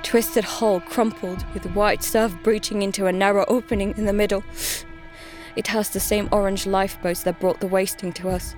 [0.02, 4.42] Twisted hull crumpled with white surf breaching into a narrow opening in the middle.
[5.56, 8.54] It has the same orange lifeboats that brought the wasting to us.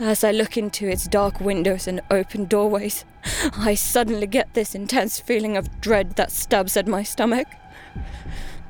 [0.00, 3.04] As I look into its dark windows and open doorways,
[3.56, 7.48] I suddenly get this intense feeling of dread that stabs at my stomach.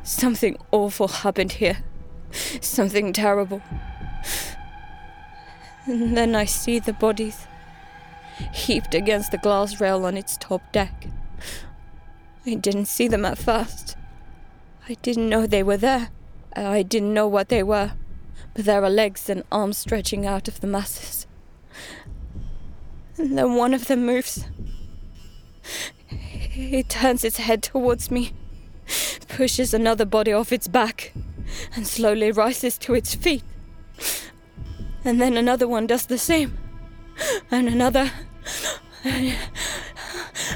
[0.08, 1.84] Something awful happened here.
[2.62, 3.60] Something terrible.
[5.84, 7.46] And then I see the bodies
[8.54, 11.08] heaped against the glass rail on its top deck.
[12.46, 13.98] I didn't see them at first.
[14.88, 16.08] I didn't know they were there.
[16.56, 17.92] I didn't know what they were.
[18.54, 21.26] But there are legs and arms stretching out of the masses.
[23.18, 24.46] And then one of them moves.
[26.10, 28.32] It turns its head towards me,
[29.28, 31.12] pushes another body off its back,
[31.74, 33.42] and slowly rises to its feet.
[35.04, 36.58] And then another one does the same.
[37.50, 38.10] And another.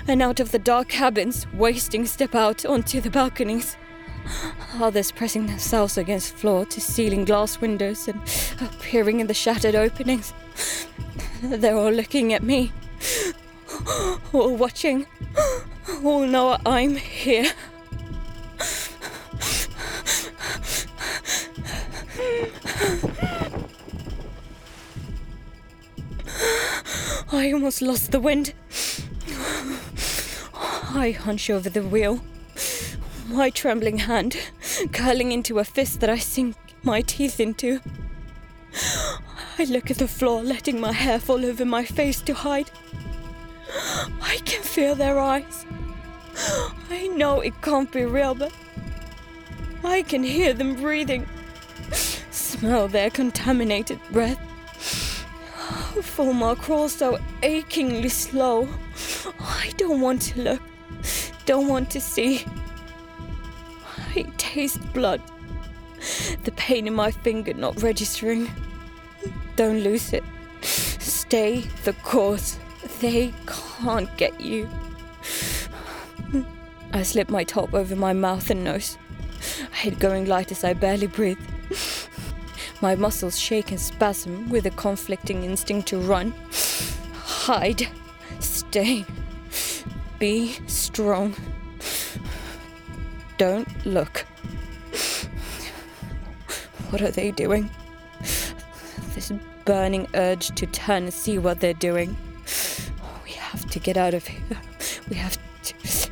[0.07, 3.76] And out of the dark cabins, wasting step out onto the balconies.
[4.80, 8.20] Others pressing themselves against floor to ceiling glass windows and
[8.61, 10.33] appearing in the shattered openings.
[11.43, 12.72] They're all looking at me.
[14.33, 15.07] All watching.
[16.05, 17.53] All know I'm here.
[27.43, 28.55] I almost lost the wind.
[30.95, 32.20] I hunch over the wheel,
[33.26, 34.36] my trembling hand
[34.93, 37.80] curling into a fist that I sink my teeth into.
[39.59, 42.70] I look at the floor, letting my hair fall over my face to hide.
[44.22, 45.66] I can feel their eyes.
[46.90, 48.53] I know it can't be real, but
[49.82, 51.26] I can hear them breathing,
[52.30, 54.38] smell their contaminated breath.
[56.01, 58.68] Fulmar crawls so achingly slow.
[59.40, 60.62] I don't want to look,
[61.45, 62.45] don't want to see.
[64.14, 65.20] I taste blood.
[66.45, 68.51] The pain in my finger not registering.
[69.57, 70.24] Don't lose it.
[70.62, 72.59] Stay the course.
[73.01, 74.68] They can't get you.
[76.93, 78.99] I slip my top over my mouth and nose.
[79.72, 81.38] i head going light as I barely breathe.
[82.83, 86.35] My muscles shake and spasm with a conflicting instinct to run.
[87.14, 87.87] Hide.
[88.41, 89.07] Stay.
[90.18, 91.37] Be strong.
[93.39, 94.26] Don't look.
[96.91, 97.70] What are they doing?
[99.14, 99.33] This
[99.64, 102.16] burning urge to turn and see what they're doing.
[103.24, 104.43] We have to get out of here.
[105.09, 106.11] We have to.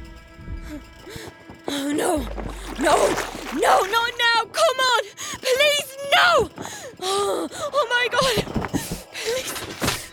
[1.66, 2.28] Oh no!
[2.78, 3.39] No!
[3.52, 4.44] No, not now!
[4.44, 5.02] Come on!
[5.40, 6.48] Please, no!
[7.00, 8.44] Oh, oh my god!
[9.12, 9.52] Please!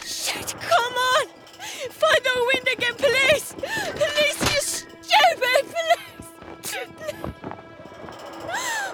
[0.03, 1.27] Shit, come on!
[1.91, 3.53] Find the wind again, please!
[3.93, 5.65] Please, you stupid!
[6.63, 7.13] Please!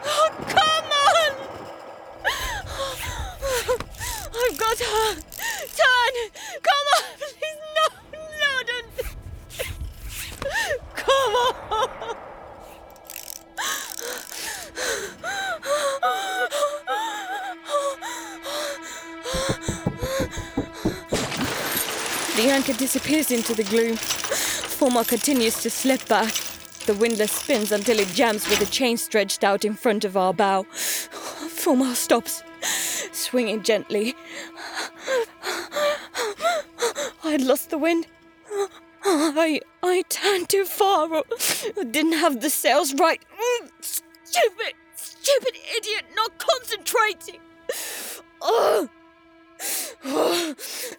[0.05, 1.31] Oh, come on!
[4.35, 5.15] I've got her!
[5.79, 6.13] Turn!
[6.61, 7.03] Come on!
[7.17, 7.85] Please, no!
[8.41, 8.89] No, don't!
[10.95, 11.47] Come on!
[22.35, 23.95] The anchor disappears into the gloom.
[23.95, 26.33] Fulmar continues to slip back.
[26.85, 30.33] The windlass spins until it jams with a chain stretched out in front of our
[30.33, 30.65] bow.
[30.73, 32.43] Fulmar stops,
[33.13, 34.15] swinging gently.
[37.23, 38.07] I'd lost the wind.
[39.05, 41.13] I I turned too far.
[41.13, 41.23] Or
[41.83, 43.21] didn't have the sails right.
[44.33, 47.39] Stupid, stupid idiot, not concentrating.
[48.41, 48.89] Ugh.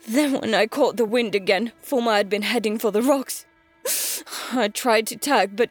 [0.09, 3.45] Then, when I caught the wind again, Fulmar had been heading for the rocks.
[4.53, 5.70] I tried to tack, but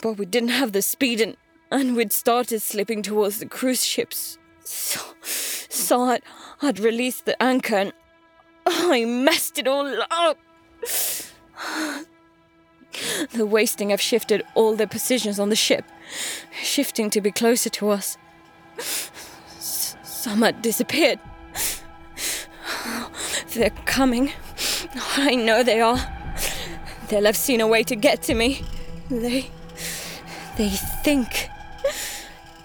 [0.00, 1.36] but we didn't have the speed, and,
[1.70, 4.38] and we'd started slipping towards the cruise ships.
[4.64, 6.22] So, so I'd,
[6.62, 7.92] I'd released the anchor, and
[8.66, 10.38] I messed it all up.
[13.32, 15.84] The wasting have shifted all their positions on the ship,
[16.62, 18.16] shifting to be closer to us.
[19.58, 21.18] Some had disappeared.
[23.54, 24.32] They're coming.
[25.16, 25.98] I know they are.
[27.08, 28.64] They'll have seen a way to get to me.
[29.10, 29.50] They.
[30.56, 30.70] They
[31.02, 31.48] think.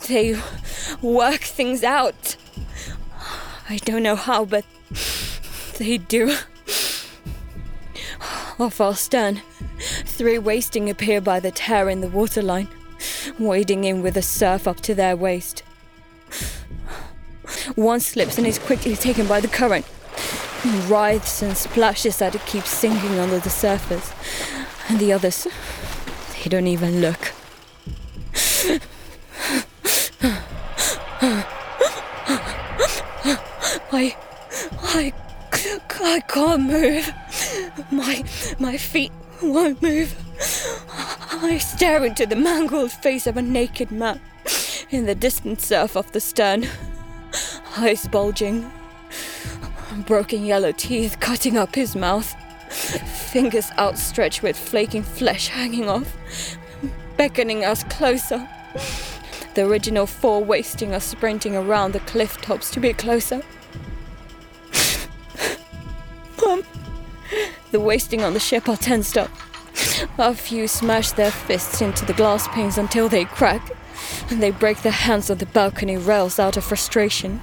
[0.07, 0.39] They
[1.01, 2.35] work things out.
[3.69, 4.65] I don't know how, but
[5.77, 6.35] they do.
[8.59, 9.41] Oh, Off our stern,
[10.05, 12.67] three wasting appear by the tear in the waterline,
[13.39, 15.63] wading in with the surf up to their waist.
[17.75, 19.85] One slips and is quickly taken by the current.
[20.61, 24.13] He writhes and splashes as it keeps sinking under the surface.
[24.87, 25.47] And the others,
[26.35, 27.33] they don't even look.
[33.91, 34.15] I,
[34.81, 35.13] I,
[36.01, 37.13] I can't move.
[37.91, 38.23] My,
[38.59, 40.15] my feet won't move.
[41.31, 44.19] I stare into the mangled face of a naked man
[44.89, 46.67] in the distant surf off the stern,
[47.77, 48.71] eyes bulging,
[50.05, 52.35] broken yellow teeth cutting up his mouth,
[53.31, 56.15] fingers outstretched with flaking flesh hanging off,
[57.17, 58.47] beckoning us closer.
[59.55, 63.41] The original four wasting us sprinting around the cliff tops to be closer.
[67.73, 69.31] The wasting on the ship are tensed up.
[70.19, 73.67] A few smash their fists into the glass panes until they crack,
[74.29, 77.41] and they break their hands on the balcony rails out of frustration.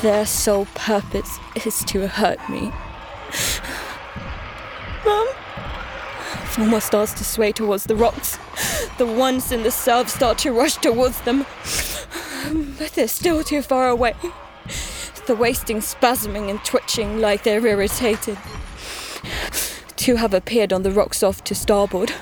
[0.00, 2.72] Their sole purpose is to hurt me.
[5.04, 5.28] Mum?
[6.54, 8.38] Fulmar starts to sway towards the rocks.
[8.96, 11.44] The ones in the south start to rush towards them,
[12.78, 14.14] but they're still too far away.
[15.26, 18.38] The wasting spasming and twitching like they're irritated.
[19.96, 22.12] Two have appeared on the rocks off to starboard.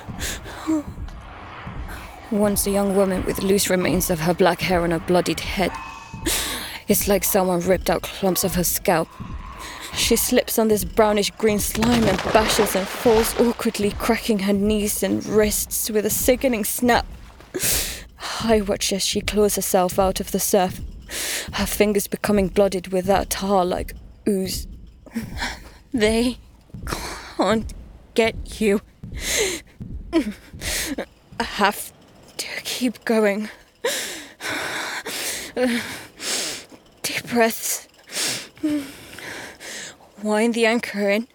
[2.31, 5.71] One's a young woman with loose remains of her black hair on her bloodied head.
[6.87, 9.07] It's like someone ripped out clumps of her scalp.
[9.93, 15.03] She slips on this brownish green slime and bashes and falls awkwardly, cracking her knees
[15.03, 17.05] and wrists with a sickening snap.
[18.43, 20.81] I watch as she claws herself out of the surf,
[21.53, 23.93] her fingers becoming blooded with that tar like
[24.27, 24.67] ooze.
[25.93, 26.37] They
[26.85, 27.73] can't
[28.13, 28.81] get you.
[30.13, 31.91] I have
[32.37, 33.49] to keep going.
[37.03, 37.87] Deep breaths.
[40.23, 41.27] Wind the anchor in.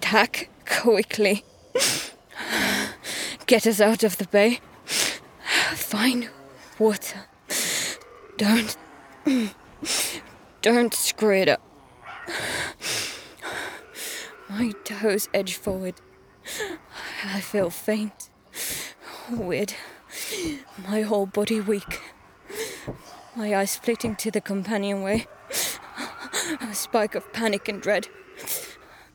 [0.00, 1.44] Tack quickly.
[3.46, 4.60] Get us out of the bay.
[5.74, 6.28] Find
[6.78, 7.24] water.
[8.36, 8.76] Don't.
[10.62, 11.62] Don't screw it up.
[14.48, 15.94] My toes edge forward.
[17.24, 18.30] I feel faint.
[19.30, 19.74] Weird.
[20.88, 22.00] My whole body weak.
[23.36, 25.26] My eyes splitting to the companionway.
[26.60, 28.08] A spike of panic and dread.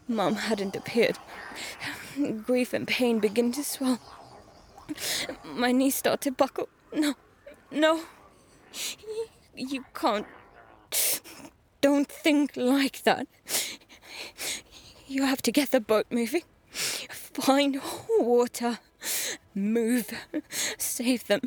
[0.07, 1.17] Mum hadn't appeared.
[2.45, 3.99] Grief and pain begin to swell.
[5.43, 6.69] My knees start to buckle.
[6.93, 7.15] No,
[7.71, 8.01] no.
[9.55, 10.27] You can't.
[11.81, 13.27] Don't think like that.
[15.13, 16.41] You have to get the boat moving.
[16.71, 17.79] Find
[18.17, 18.79] water.
[19.53, 20.09] Move.
[20.49, 21.41] Save them.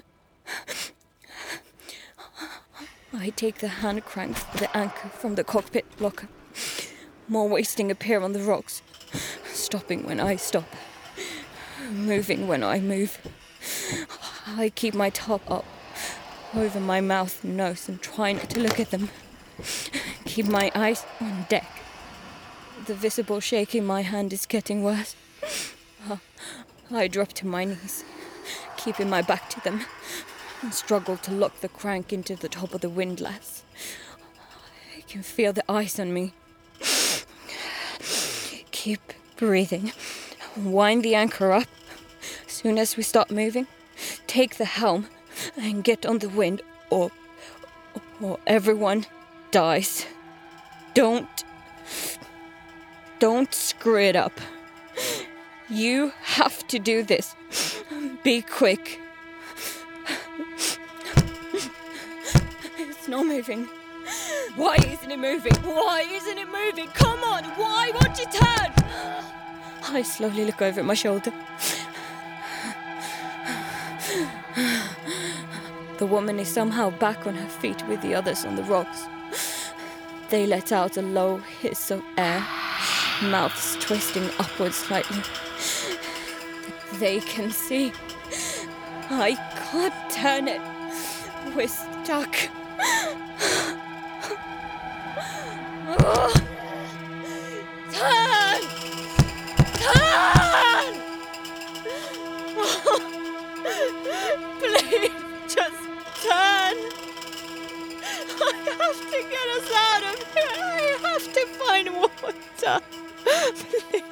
[3.12, 6.29] I take the hand crank the anchor from the cockpit locker.
[7.27, 8.83] More wasting appear on the rocks,
[9.53, 10.69] stopping when I stop,
[11.91, 13.19] moving when I move.
[14.47, 15.64] I keep my top up
[16.55, 19.09] over my mouth and nose and try not to look at them.
[20.25, 21.67] Keep my eyes on deck.
[22.87, 25.16] The visible shake in my hand is getting worse.
[26.89, 28.05] I drop to my knees,
[28.76, 29.84] keeping my back to them,
[30.62, 33.64] and struggle to lock the crank into the top of the windlass.
[34.97, 36.32] I can feel the ice on me.
[38.70, 39.91] Keep breathing.
[40.57, 41.66] Wind the anchor up.
[42.47, 43.66] As soon as we start moving,
[44.28, 45.09] take the helm
[45.57, 47.11] and get on the wind, or,
[48.20, 49.07] or everyone
[49.51, 50.07] dies.
[50.95, 51.28] Don't.
[53.19, 54.41] Don't screw it up.
[55.69, 57.35] You have to do this.
[58.23, 59.01] Be quick.
[62.79, 63.69] It's not moving.
[64.57, 65.55] Why isn't it moving?
[65.62, 66.89] Why isn't it moving?
[66.89, 68.73] Come on, why won't you turn?
[69.89, 71.33] I slowly look over at my shoulder.
[75.99, 79.07] The woman is somehow back on her feet with the others on the rocks.
[80.29, 82.47] They let out a low hiss of air,
[83.23, 85.23] mouths twisting upwards slightly.
[86.99, 87.93] They can see.
[89.11, 89.35] I
[89.71, 90.61] can't turn it.
[91.55, 92.35] We're stuck.
[97.93, 98.62] Turn!
[99.81, 100.93] Turn!
[104.59, 105.11] Please,
[105.49, 105.83] just
[106.23, 106.77] turn.
[108.39, 110.57] I have to get us out of here.
[110.61, 113.06] I have to find water.
[113.55, 114.03] Please.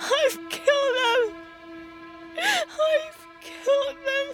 [0.00, 1.22] I've killed them.
[2.38, 4.26] I've killed them.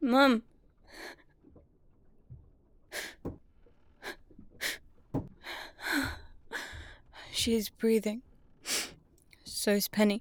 [0.00, 0.42] Mum.
[7.46, 8.22] She is breathing.
[9.44, 10.20] is Penny.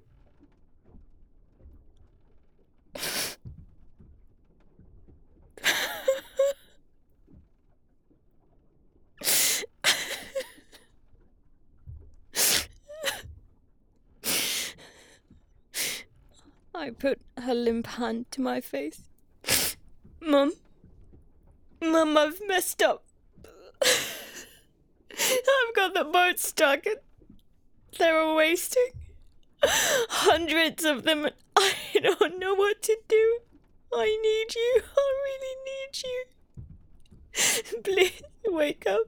[16.75, 19.01] I put her limp hand to my face.
[20.21, 20.53] Mum.
[21.81, 23.03] Mum, I've messed up.
[23.81, 26.85] I've got the boat stuck
[27.99, 28.91] and they're wasting.
[29.63, 31.27] Hundreds of them.
[31.55, 33.39] I don't know what to do.
[33.93, 34.81] I need you.
[34.97, 37.81] I really need you.
[37.83, 39.07] Please wake up.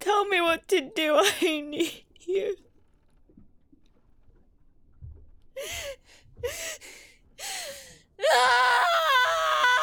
[0.00, 1.16] Tell me what to do.
[1.40, 2.56] I need you.
[8.30, 9.77] Ah!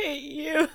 [0.00, 0.68] Hate you.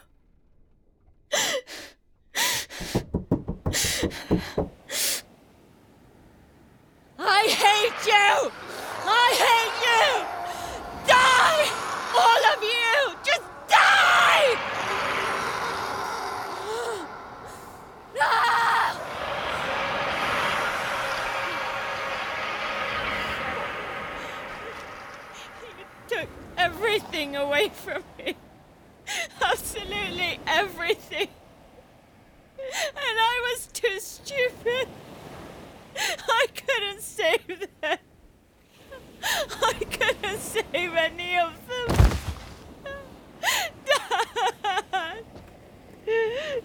[7.20, 8.52] I hate you!
[9.06, 10.08] I hate you!
[11.08, 11.64] Die!
[12.20, 12.96] All of you!
[13.24, 14.58] Just die!
[18.22, 19.00] Ah!
[25.80, 28.36] You took everything away from me.
[29.42, 31.28] Absolutely everything.
[32.58, 34.88] And I was too stupid.
[35.98, 37.98] I couldn't save them.
[39.24, 42.18] I couldn't save any of them.
[43.86, 45.26] Dad!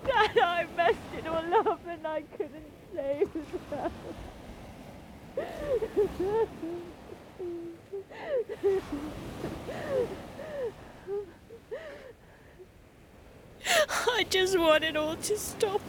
[0.06, 3.32] Dad, I messed it all up and I couldn't save
[3.70, 3.92] them.
[14.10, 15.82] I just want it all to stop.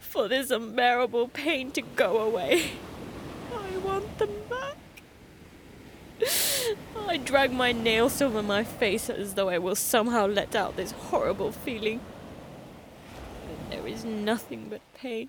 [0.00, 2.70] For this unbearable pain to go away.
[3.52, 4.76] I want them back.
[7.06, 10.92] I drag my nails over my face as though I will somehow let out this
[10.92, 12.00] horrible feeling.
[13.46, 15.28] But there is nothing but pain.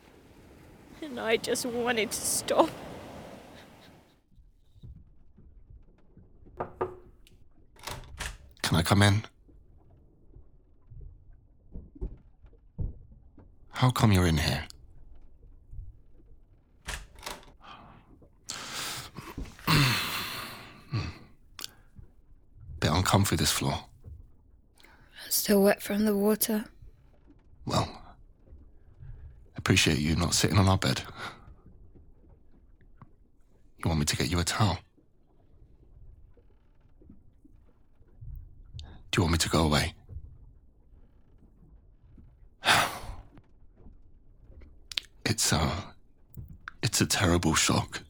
[1.02, 2.70] And I just want it to stop.
[8.62, 9.26] Can I come in?
[13.86, 14.64] How come you're in here?
[22.80, 23.86] Bit uncomfy this floor.
[25.30, 26.66] Still wet from the water.
[27.68, 27.88] Well,
[29.56, 31.04] appreciate you not sitting on our bed.
[33.78, 34.80] You want me to get you a towel?
[39.12, 39.94] Do you want me to go away?
[45.36, 45.70] It's a.
[46.82, 48.04] It's a terrible shock.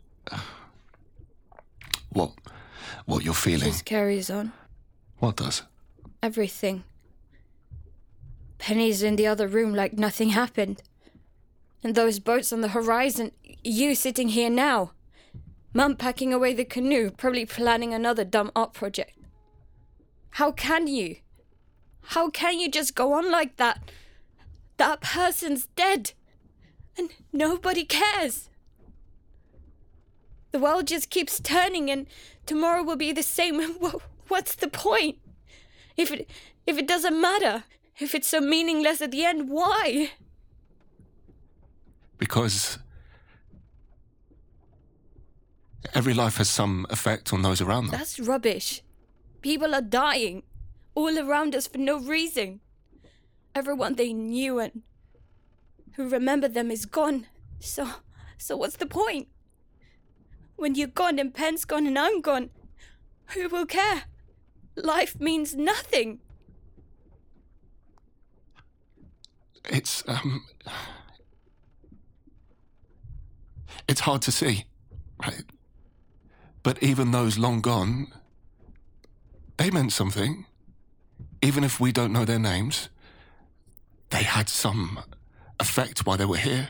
[2.09, 2.34] What.
[3.05, 3.71] What you're feeling?
[3.71, 4.53] Just carries on.
[5.17, 5.63] What does?
[6.21, 6.84] Everything.
[8.59, 10.84] Penny's in the other room like nothing happened.
[11.84, 13.32] And those boats on the horizon,
[13.63, 14.91] you sitting here now.
[15.73, 19.17] Mum packing away the canoe, probably planning another dumb art project.
[20.30, 21.15] How can you?
[22.13, 23.82] How can you just go on like that?
[24.78, 26.11] That person's dead.
[26.98, 28.50] And nobody cares.
[30.52, 32.08] The world just keeps turning and
[32.46, 33.58] tomorrow will be the same.
[33.80, 35.18] Wha- What's the point?
[35.98, 36.30] If it
[36.66, 37.64] if it doesn't matter,
[38.00, 40.12] if it's so meaningless at the end, why?
[42.18, 42.80] Because
[45.93, 47.98] every life has some effect on those around them.
[48.00, 48.82] That's rubbish.
[49.41, 50.43] People are dying
[50.96, 52.62] all around us for no reason.
[53.54, 54.82] Everyone they knew and
[55.96, 57.28] who remembered them is gone.
[57.60, 57.88] So,
[58.38, 59.28] so what's the point?
[60.56, 62.50] When you're gone and Pen's gone and I'm gone,
[63.28, 64.04] who will care?
[64.76, 66.20] Life means nothing.
[69.70, 70.46] It's um
[73.88, 74.66] it's hard to see,
[75.22, 75.43] right?
[76.62, 78.08] But even those long gone,
[79.58, 80.46] they meant something.
[81.41, 82.89] Even if we don't know their names,
[84.10, 85.00] they had some
[85.60, 86.70] effect why they were here.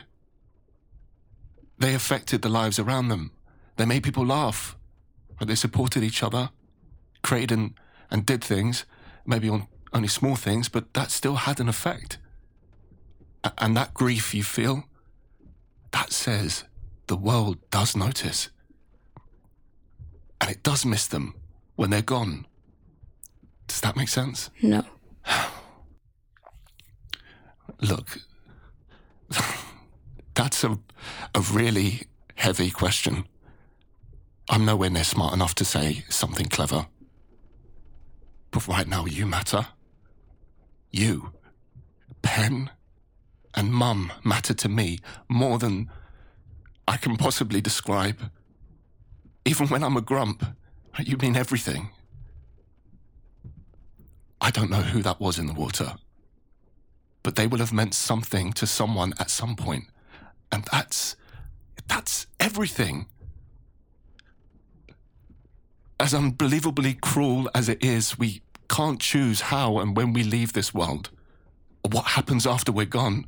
[1.78, 3.32] They affected the lives around them.
[3.76, 4.76] They made people laugh.
[5.40, 5.46] Right?
[5.48, 6.50] They supported each other,
[7.22, 7.74] created and,
[8.10, 8.84] and did things,
[9.26, 12.18] maybe on only small things, but that still had an effect.
[13.44, 14.84] A- And that grief you feel,
[15.92, 16.64] that says
[17.06, 18.48] the world does notice.
[20.40, 21.34] And it does miss them
[21.76, 22.46] when they're gone.
[23.68, 24.50] Does that make sense?
[24.62, 24.84] No.
[27.80, 28.18] Look,
[30.34, 30.78] that's a,
[31.34, 32.02] a really
[32.34, 33.24] heavy question.
[34.48, 36.86] I'm nowhere near smart enough to say something clever.
[38.50, 39.66] But right now, you matter.
[40.92, 41.32] You,
[42.22, 42.70] Pen,
[43.54, 44.98] and Mum matter to me
[45.28, 45.90] more than
[46.86, 48.30] I can possibly describe.
[49.44, 50.44] Even when I'm a grump,
[51.04, 51.90] you mean everything.
[54.40, 55.94] I don't know who that was in the water,
[57.26, 59.86] but they will have meant something to someone at some point,
[60.52, 61.16] and that's
[61.88, 63.06] that's everything.
[65.98, 70.72] As unbelievably cruel as it is, we can't choose how and when we leave this
[70.72, 71.10] world,
[71.82, 73.26] or what happens after we're gone.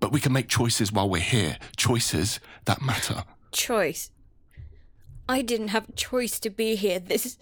[0.00, 3.22] But we can make choices while we're here, choices that matter.
[3.52, 4.10] Choice.
[5.28, 6.98] I didn't have a choice to be here.
[6.98, 7.38] This.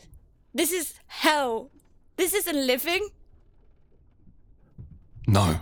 [0.53, 1.71] This is hell.
[2.19, 3.09] This isn't living.
[5.29, 5.61] No.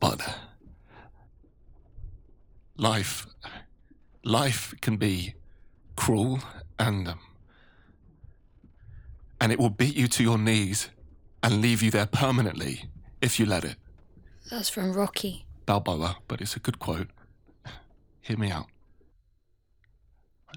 [0.00, 0.38] But.
[2.78, 3.26] Life.
[4.24, 5.34] Life can be
[5.94, 6.40] cruel
[6.78, 7.08] and.
[7.08, 7.20] Um,
[9.40, 10.88] and it will beat you to your knees
[11.42, 12.86] and leave you there permanently
[13.20, 13.76] if you let it.
[14.50, 15.44] That's from Rocky.
[15.66, 17.08] Balboa, but it's a good quote.
[18.22, 18.66] Hear me out.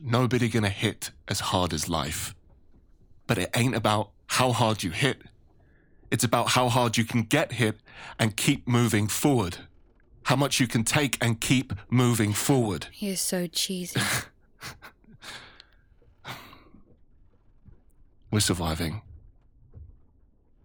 [0.02, 2.34] Nobody gonna hit as hard as life.
[3.28, 5.22] But it ain't about how hard you hit.
[6.12, 7.78] It's about how hard you can get hit
[8.20, 9.60] and keep moving forward.
[10.24, 12.88] How much you can take and keep moving forward.
[12.94, 14.02] You're so cheesy.
[18.32, 19.02] We're surviving.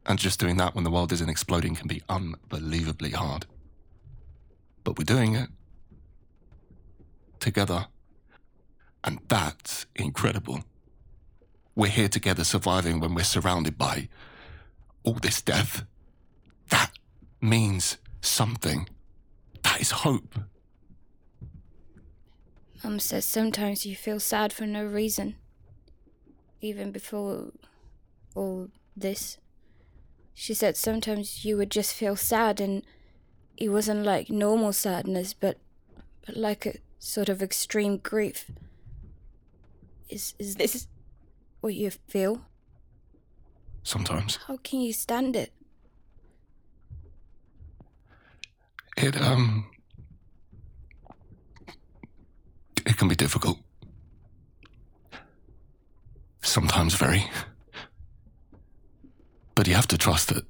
[0.05, 3.45] And just doing that when the world isn't exploding can be unbelievably hard.
[4.85, 5.49] But we're doing it.
[7.41, 7.89] Together.
[9.03, 10.65] And that's incredible.
[11.75, 14.09] We're here together surviving when we're surrounded by
[15.07, 15.87] all this death.
[16.69, 16.91] That
[17.41, 18.89] means something.
[19.63, 20.39] That is hope.
[22.85, 25.37] Mum says sometimes you feel sad for no reason.
[26.61, 27.53] Even before
[28.35, 29.39] all this.
[30.35, 32.83] She said sometimes you would just feel sad and
[33.57, 35.57] it wasn't like normal sadness, but,
[36.27, 38.51] but like a sort of extreme grief.
[40.09, 40.87] Is is this
[41.61, 42.43] what you feel?
[43.87, 44.41] Sometimes.
[44.49, 45.53] How can you stand it?
[48.97, 49.71] It, um.
[52.85, 53.61] It can be difficult.
[56.43, 57.31] Sometimes very.
[59.55, 60.45] But you have to trust that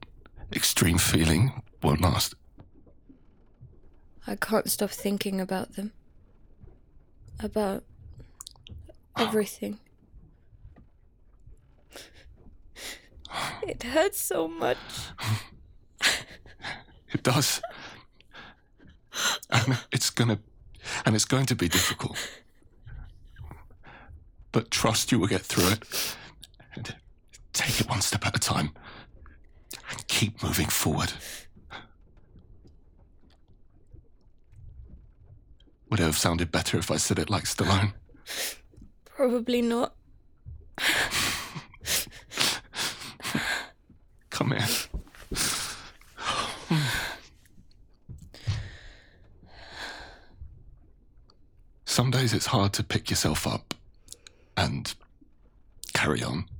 [0.54, 2.34] extreme feeling won't last.
[4.26, 5.92] I can't stop thinking about them.
[7.38, 7.84] About
[9.18, 9.78] everything.
[13.62, 14.78] It hurts so much.
[17.12, 17.60] It does.
[19.50, 20.38] And it's gonna.
[21.04, 22.16] And it's going to be difficult.
[24.52, 26.16] But trust you will get through it.
[26.74, 26.94] And
[27.52, 28.70] take it one step at a time.
[29.90, 31.12] And keep moving forward.
[35.90, 37.92] Would it have sounded better if I said it like Stallone?
[39.04, 39.94] Probably not.
[44.36, 44.66] Come here.
[51.86, 53.72] Some days it's hard to pick yourself up
[54.54, 54.94] and
[55.94, 56.50] carry on.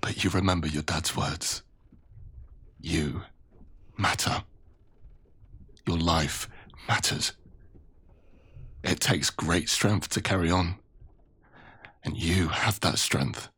[0.00, 1.62] But you remember your dad's words.
[2.80, 3.22] You
[3.96, 4.42] matter.
[5.86, 6.48] Your life
[6.88, 7.34] matters.
[8.82, 10.80] It takes great strength to carry on.
[12.02, 13.50] And you have that strength.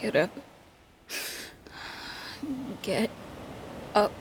[0.00, 0.30] Get up.
[2.80, 3.10] Get
[3.94, 4.12] up.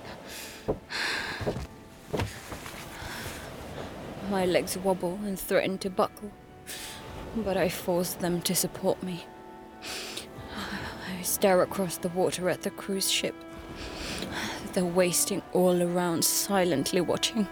[4.30, 6.32] My legs wobble and threaten to buckle,
[7.34, 9.24] but I force them to support me.
[11.18, 13.36] I stare across the water at the cruise ship.
[14.74, 17.48] They're wasting all around, silently watching.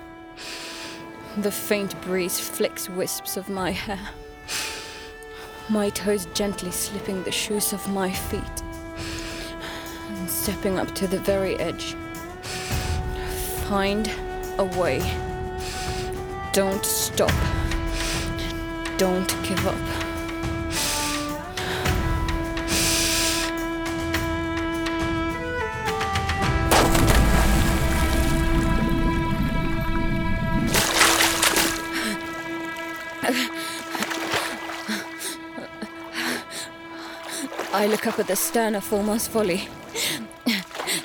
[1.38, 4.10] The faint breeze flicks wisps of my hair
[5.70, 8.63] my toes gently slipping the shoes of my feet
[10.09, 11.95] and stepping up to the very edge.
[13.68, 14.09] Find
[14.57, 14.99] a way.
[16.53, 17.34] Don't stop.
[18.97, 20.07] Don't give up.
[37.78, 39.68] I look up at the stern of Fulmar's Folly.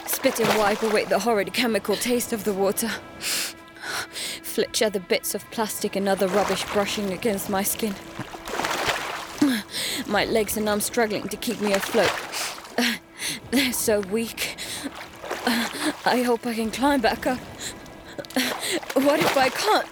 [0.06, 2.88] Spit and wipe away the horrid chemical taste of the water.
[4.42, 7.94] flitch the bits of plastic and other rubbish brushing against my skin.
[10.06, 12.10] My legs and arms struggling to keep me afloat.
[13.50, 14.56] They're so weak.
[16.06, 17.38] I hope I can climb back up.
[18.94, 19.88] What if I can't?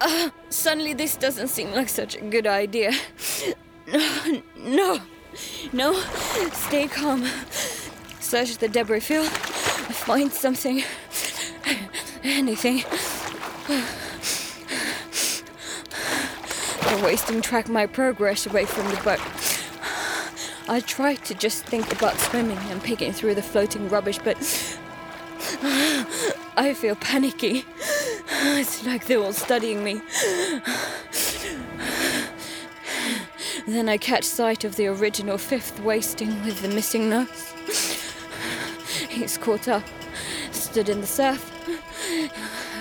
[0.00, 2.92] Uh, suddenly, this doesn't seem like such a good idea.
[3.88, 5.00] No, no,
[5.34, 7.26] stay calm.
[8.20, 9.28] Search the debris field.
[9.28, 10.82] Find something.
[12.22, 12.84] Anything.
[16.88, 19.20] The wasting track my progress away from the boat.
[20.68, 24.36] I try to just think about swimming and picking through the floating rubbish, but
[26.56, 27.64] I feel panicky.
[28.44, 30.00] It's like they're all studying me.
[33.66, 37.52] Then I catch sight of the original fifth wasting with the missing nose.
[39.08, 39.84] He's caught up,
[40.50, 41.48] stood in the surf,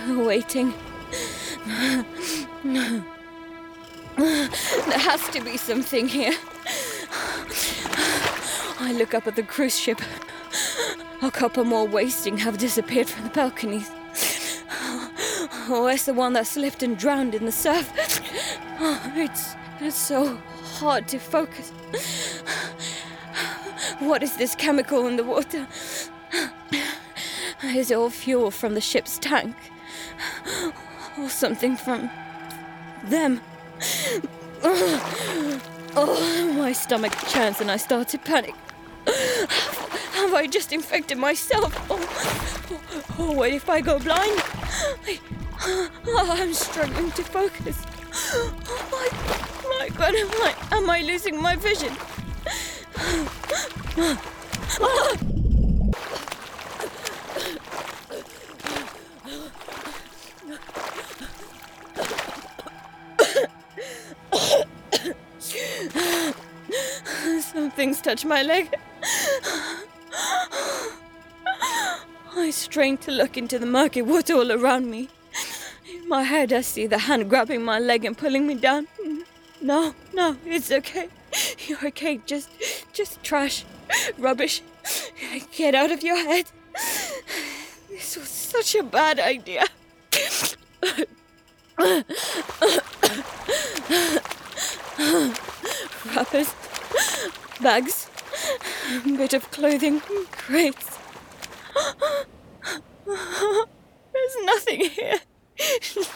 [0.07, 0.73] waiting.
[2.63, 3.03] There
[4.99, 6.34] has to be something here.
[8.79, 10.01] I look up at the cruise ship.
[11.21, 13.89] A couple more wasting have disappeared from the balconies.
[15.67, 17.88] Where's the one that slipped and drowned in the surf?
[19.15, 20.39] It's, it's so
[20.82, 21.71] hard to focus.
[23.99, 25.67] What is this chemical in the water?
[27.63, 29.55] Is it all fuel from the ship's tank?
[31.19, 32.09] Or something from
[33.03, 33.41] them?
[35.93, 38.55] Oh, my stomach churns and I start to panic.
[40.13, 41.75] Have I just infected myself?
[41.91, 41.99] Oh,
[43.19, 44.41] oh what if I go blind?
[45.63, 47.86] I, I'm struggling to focus.
[48.34, 49.20] Oh my,
[49.82, 51.91] my God, am I, am I losing my vision?
[67.41, 68.75] Something's touched my leg.
[72.36, 75.09] I strain to look into the murky water all around me.
[75.91, 78.88] In my head, I see the hand grabbing my leg and pulling me down.
[79.62, 81.07] No, no, it's okay.
[81.68, 82.20] You're okay.
[82.26, 82.49] Just,
[82.93, 83.64] just trash,
[84.18, 84.62] rubbish.
[85.55, 86.45] Get out of your head.
[87.89, 89.66] This was such a bad idea.
[96.05, 96.53] Wrappers,
[97.62, 98.07] bags,
[99.05, 100.01] bit of clothing,
[100.32, 100.97] crates.
[103.05, 105.20] There's nothing here.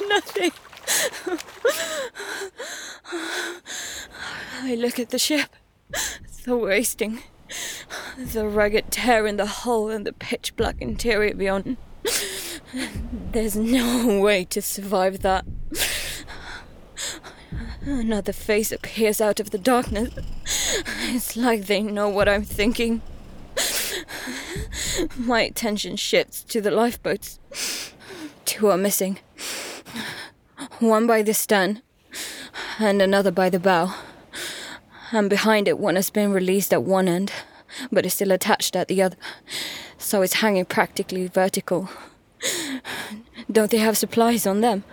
[0.09, 0.51] Nothing.
[4.61, 5.55] I look at the ship.
[6.45, 7.21] The wasting.
[8.17, 11.77] The rugged tear in the hull and the pitch black interior beyond.
[13.31, 15.45] There's no way to survive that.
[17.81, 20.13] Another face appears out of the darkness.
[21.03, 23.01] It's like they know what I'm thinking.
[25.17, 27.39] My attention shifts to the lifeboats.
[28.45, 29.19] Two are missing.
[30.79, 31.81] One by the stern,
[32.79, 33.95] and another by the bow.
[35.11, 37.31] And behind it, one has been released at one end,
[37.91, 39.15] but is still attached at the other,
[39.97, 41.89] so it's hanging practically vertical.
[43.51, 44.83] Don't they have supplies on them?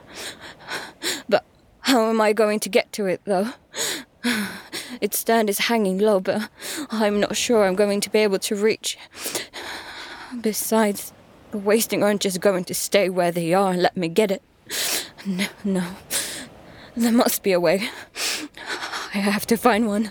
[1.29, 1.45] But
[1.81, 3.53] how am I going to get to it, though?
[5.01, 6.49] Its stand is hanging low, but
[6.91, 8.97] I'm not sure I'm going to be able to reach.
[10.41, 11.13] Besides,
[11.51, 14.43] the wasting aren't just going to stay where they are and let me get it.
[15.25, 15.85] No, no.
[16.97, 17.89] There must be a way.
[19.15, 20.11] I have to find one.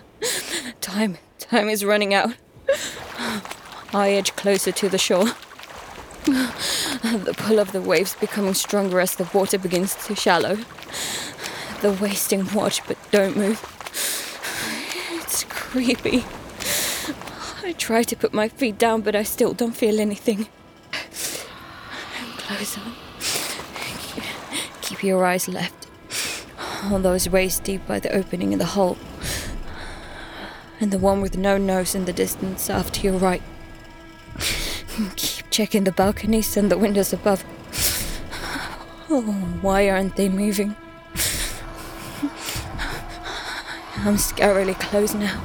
[0.79, 2.33] Time, time is running out.
[3.93, 5.25] I edge closer to the shore.
[6.25, 10.59] The pull of the waves becoming stronger as the water begins to shallow.
[11.81, 13.59] The wasting watch but don't move.
[15.11, 16.23] It's creepy.
[17.63, 20.47] I try to put my feet down, but I still don't feel anything.
[20.93, 22.81] I'm closer.
[24.91, 25.87] Keep your eyes left.
[26.83, 28.97] On those waist deep by the opening in the hull.
[30.81, 33.41] And the one with no nose in the distance to your right.
[35.15, 37.45] Keep checking the balconies and the windows above.
[39.09, 39.21] Oh,
[39.61, 40.75] why aren't they moving?
[43.95, 45.41] I'm scarily close now.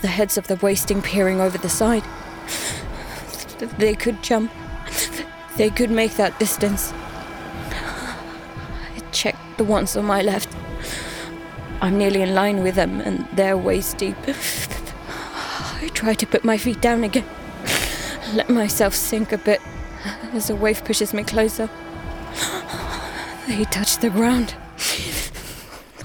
[0.00, 2.04] The heads of the wasting peering over the side.
[3.78, 4.52] They could jump.
[5.56, 6.94] They could make that distance.
[9.22, 10.48] Check the ones on my left.
[11.80, 14.16] I'm nearly in line with them, and they're waist deep.
[14.26, 17.24] I try to put my feet down again.
[18.34, 19.60] Let myself sink a bit
[20.32, 21.70] as a wave pushes me closer.
[23.46, 24.56] They touch the ground.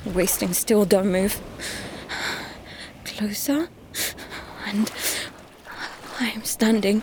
[0.04, 1.42] The wasting still don't move.
[3.04, 3.68] Closer.
[4.68, 4.92] And
[6.20, 7.02] I am standing.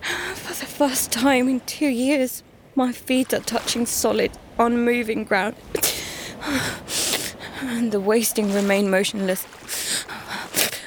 [0.00, 2.42] For the first time in two years,
[2.74, 4.30] my feet are touching solid,
[4.66, 5.56] unmoving ground.
[7.60, 9.46] And the wasting remain motionless.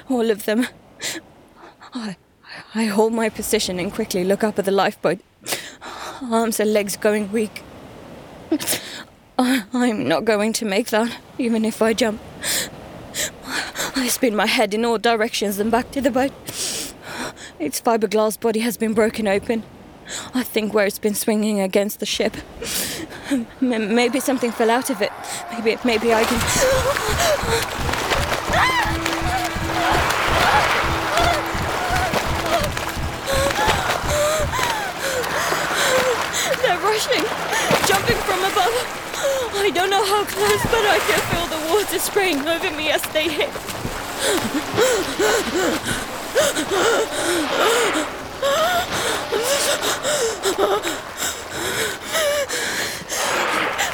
[0.09, 0.67] All of them.
[1.93, 2.17] I,
[2.73, 5.19] I hold my position and quickly look up at the lifeboat.
[6.21, 7.63] Arms and legs going weak.
[9.37, 12.21] I, I'm not going to make that, even if I jump.
[13.95, 16.31] I spin my head in all directions and back to the boat.
[17.59, 19.63] Its fiberglass body has been broken open.
[20.33, 22.35] I think where it's been swinging against the ship.
[23.31, 25.11] M- maybe something fell out of it.
[25.51, 26.39] Maybe, maybe I can.
[36.61, 37.23] They're rushing,
[37.87, 38.75] jumping from above.
[39.55, 43.01] I don't know how close, but I can feel the water spraying over me as
[43.13, 43.49] they hit.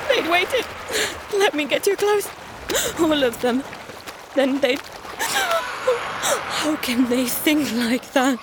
[0.09, 0.65] They'd waited.
[1.37, 2.27] Let me get too close.
[3.21, 3.63] All of them.
[4.33, 4.81] Then they'd.
[6.59, 8.39] How can they think like that?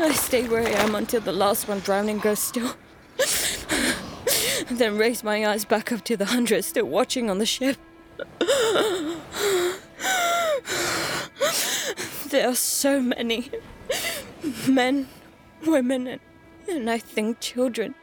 [0.00, 2.74] I stay where I am until the last one drowning goes still.
[4.72, 7.76] then raise my eyes back up to the hundred still watching on the ship.
[12.28, 13.50] There are so many
[14.68, 15.08] men,
[15.66, 16.20] women, and,
[16.68, 17.94] and I think children.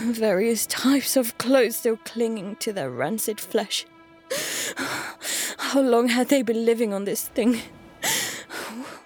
[0.00, 3.86] Various types of clothes still clinging to their rancid flesh.
[5.58, 7.60] How long had they been living on this thing?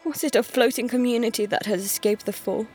[0.04, 2.66] Was it a floating community that had escaped the fall?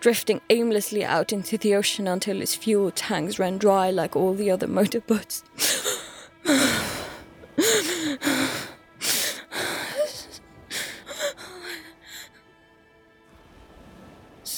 [0.00, 4.50] Drifting aimlessly out into the ocean until its fuel tanks ran dry like all the
[4.50, 5.44] other motorboats.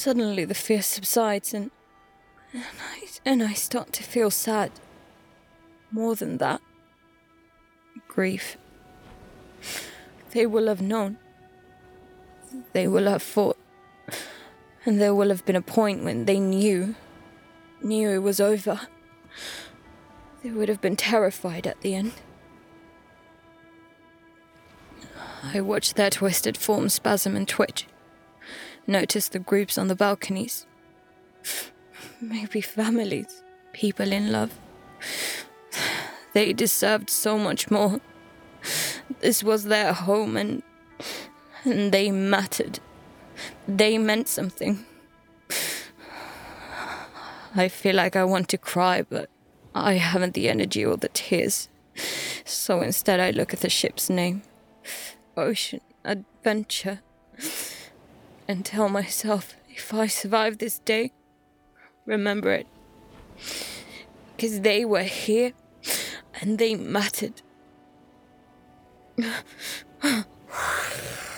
[0.02, 1.70] Suddenly the fear subsides and,
[2.52, 4.72] and, I, and I start to feel sad.
[5.92, 6.60] More than that,
[8.08, 8.56] grief.
[10.32, 11.18] They will have known.
[12.72, 13.56] They will have fought.
[14.84, 16.96] And there will have been a point when they knew,
[17.80, 18.80] knew it was over.
[20.42, 22.14] They would have been terrified at the end.
[25.44, 27.86] I watched their twisted forms spasm and twitch.
[28.86, 30.66] Noticed the groups on the balconies.
[32.20, 34.58] Maybe families, people in love.
[36.34, 38.00] They deserved so much more.
[39.20, 40.62] This was their home and
[41.64, 42.80] and they mattered.
[43.68, 44.84] They meant something.
[47.54, 49.28] I feel like I want to cry, but
[49.74, 51.68] I haven't the energy or the tears.
[52.44, 54.42] So instead, I look at the ship's name
[55.36, 57.00] Ocean Adventure
[58.52, 61.12] and tell myself if I survive this day,
[62.04, 62.66] remember it.
[64.36, 65.52] Because they were here
[66.38, 67.40] and they mattered.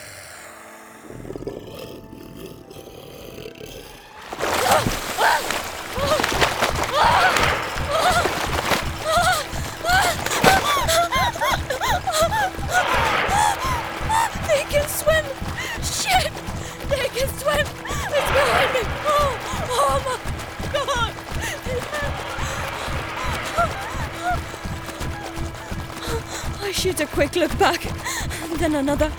[28.73, 29.13] another.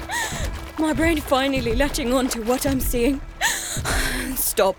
[0.79, 3.21] My brain finally latching on to what I'm seeing.
[4.35, 4.75] Stop.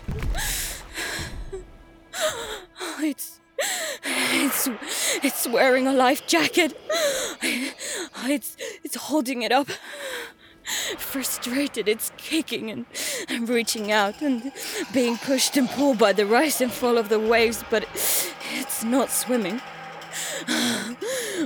[2.99, 3.39] It's.
[4.03, 4.69] It's.
[5.23, 6.77] It's wearing a life jacket.
[7.41, 8.57] It's.
[8.83, 9.67] It's holding it up.
[10.97, 12.85] Frustrated, it's kicking and,
[13.29, 14.51] and reaching out and
[14.93, 17.85] being pushed and pulled by the rise and fall of the waves, but
[18.53, 19.61] it's not swimming.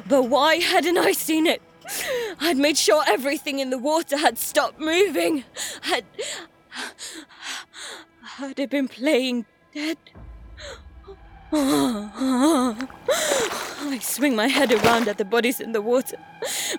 [0.08, 1.62] But why hadn't I seen it?
[2.40, 5.44] I'd made sure everything in the water had stopped moving.
[5.82, 6.06] Had.
[8.24, 9.98] Had it been playing dead?
[11.54, 12.78] I
[14.00, 16.18] swing my head around at the bodies in the water.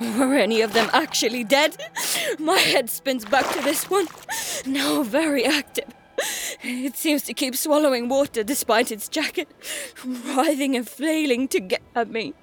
[0.01, 1.77] Were any of them actually dead?
[2.39, 4.07] My head spins back to this one,
[4.65, 5.93] now very active.
[6.65, 9.49] It seems to keep swallowing water despite its jacket,
[10.05, 12.35] writhing and flailing to get at me.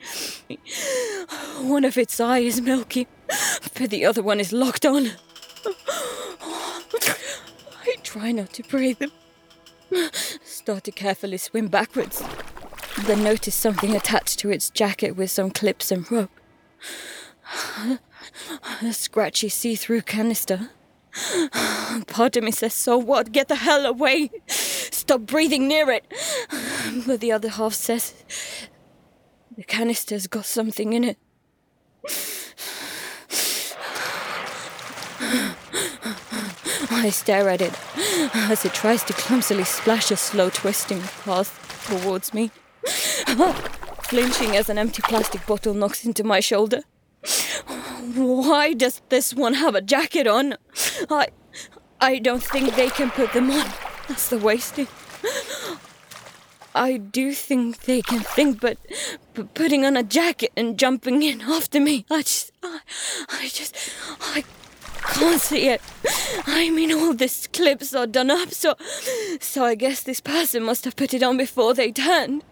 [1.62, 3.08] One of its eyes is milky,
[3.76, 5.12] but the other one is locked on.
[7.86, 9.02] I try not to breathe.
[10.44, 12.22] Start to carefully swim backwards.
[13.06, 16.32] Then notice something attached to its jacket with some clips and rope.
[18.82, 20.72] A scratchy see through canister.
[22.08, 23.32] Part of me says, So what?
[23.32, 24.32] Get the hell away!
[24.48, 26.06] Stop breathing near it!
[27.06, 28.14] But the other half says,
[29.56, 31.18] The canister's got something in it.
[36.92, 37.74] I stare at it
[38.34, 42.52] as it tries to clumsily splash a slow twisting path towards me.
[44.04, 46.82] Flinching as an empty plastic bottle knocks into my shoulder.
[48.16, 50.56] Why does this one have a jacket on?
[51.10, 51.28] I
[52.02, 53.68] I don't think they can put them on.
[54.08, 54.88] That's the wasting.
[56.74, 58.78] I do think they can think, but,
[59.34, 62.80] but putting on a jacket and jumping in after me, I just, I,
[63.28, 63.76] I just,
[64.22, 64.46] I
[65.02, 65.82] can't see it.
[66.48, 68.76] I mean, all these clips are done up, so,
[69.42, 72.44] so I guess this person must have put it on before they turned.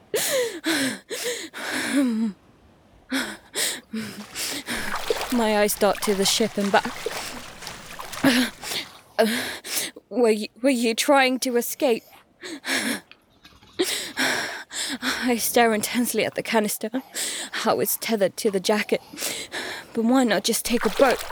[5.34, 6.92] My eyes dart to the ship and back.
[10.10, 12.04] were you, were you trying to escape?
[15.02, 16.90] I stare intensely at the canister,
[17.52, 19.02] how it's tethered to the jacket.
[19.94, 21.24] But why not just take a boat?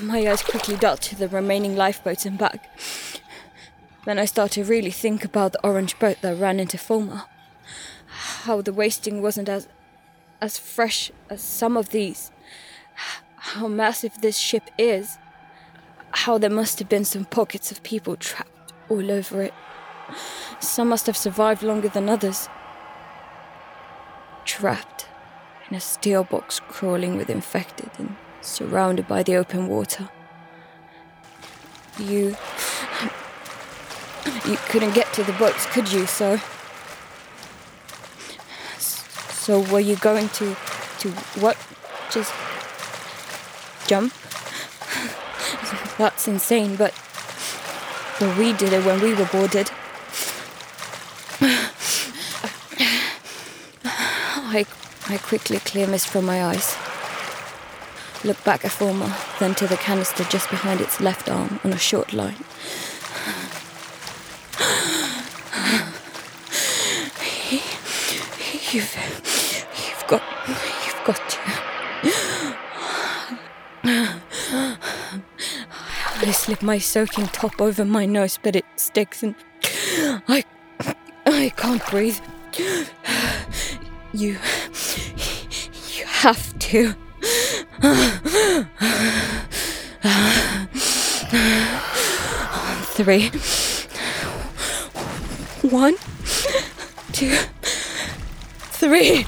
[0.00, 2.78] My eyes quickly dart to the remaining lifeboats and back.
[4.04, 7.26] Then I start to really think about the orange boat that ran into Fulmar.
[8.06, 9.68] How the wasting wasn't as
[10.42, 12.32] as fresh as some of these.
[13.36, 15.16] How massive this ship is.
[16.10, 19.54] How there must have been some pockets of people trapped all over it.
[20.60, 22.48] Some must have survived longer than others.
[24.44, 25.06] Trapped
[25.70, 30.10] in a steel box crawling with infected and surrounded by the open water.
[31.98, 32.36] You.
[34.46, 36.40] You couldn't get to the boats, could you, so.
[39.42, 40.54] So were you going to.
[41.00, 41.10] to
[41.40, 41.56] what?
[42.12, 42.32] Just.
[43.88, 44.14] jump?
[45.98, 46.94] That's insane, but.
[48.20, 49.68] Well, we did it when we were boarded.
[53.84, 54.64] I,
[55.08, 56.76] I quickly clear mist from my eyes.
[58.22, 61.78] Look back at Fulmar, then to the canister just behind its left arm on a
[61.78, 62.36] short line.
[68.70, 69.11] You've
[71.04, 71.40] got you.
[76.24, 79.34] I slip my soaking top over my nose, but it sticks and
[80.28, 80.44] I,
[81.26, 82.18] I can't breathe.
[84.12, 84.38] You,
[85.92, 86.94] you have to.
[92.94, 93.30] Three.
[95.68, 95.96] One,
[97.12, 97.36] two,
[98.78, 99.26] three.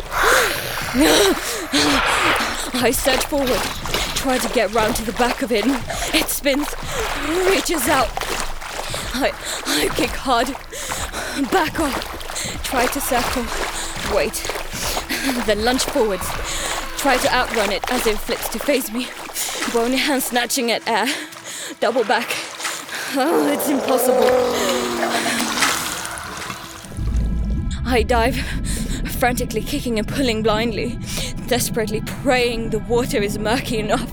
[2.75, 3.61] I surge forward,
[4.15, 5.65] try to get round to the back of it.
[6.15, 6.73] It spins,
[7.51, 8.09] reaches out.
[9.17, 9.33] I,
[9.67, 10.47] I kick hard,
[11.51, 13.45] back off, try to circle,
[14.15, 14.35] wait,
[15.47, 16.29] then lunge forwards,
[16.97, 19.09] try to outrun it as it flips to face me.
[19.73, 21.07] Bony hand snatching at air,
[21.81, 22.29] double back.
[23.17, 25.04] Oh, it's impossible.
[27.87, 28.37] I dive,
[29.19, 30.99] frantically kicking and pulling blindly,
[31.47, 34.11] desperately praying the water is murky enough.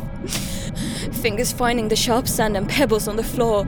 [1.22, 3.66] Fingers finding the sharp sand and pebbles on the floor,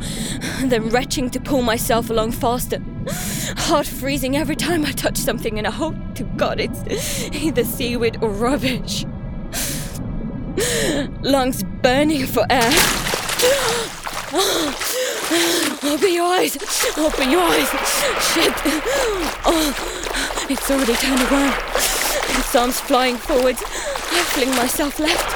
[0.63, 2.79] then retching to pull myself along faster.
[3.57, 8.17] Heart freezing every time I touch something, and I hope to God it's either seaweed
[8.21, 9.05] or rubbish.
[11.21, 12.71] Lungs burning for air.
[15.33, 16.55] Open your eyes!
[16.97, 17.69] Open your eyes!
[18.33, 18.53] Shit!
[19.45, 19.73] Oh,
[20.49, 21.53] it's already turned around.
[22.37, 23.63] Its arms flying forwards.
[23.63, 25.31] I fling myself left.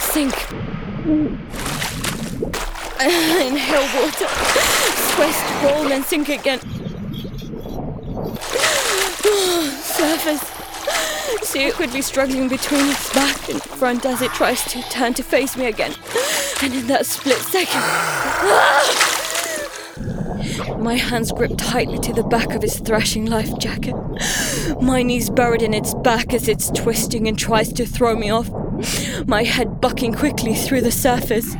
[0.00, 0.32] Sink.
[3.00, 4.28] Inhale water.
[5.14, 6.60] Twist, roll, and sink again.
[9.82, 10.44] Surface.
[11.48, 15.22] See it quickly struggling between its back and front as it tries to turn to
[15.22, 15.94] face me again.
[16.62, 17.82] And in that split second.
[18.44, 19.21] Ah!
[20.78, 23.94] My hands grip tightly to the back of its thrashing life jacket.
[24.80, 28.50] My knees buried in its back as it's twisting and tries to throw me off.
[29.26, 31.54] My head bucking quickly through the surface.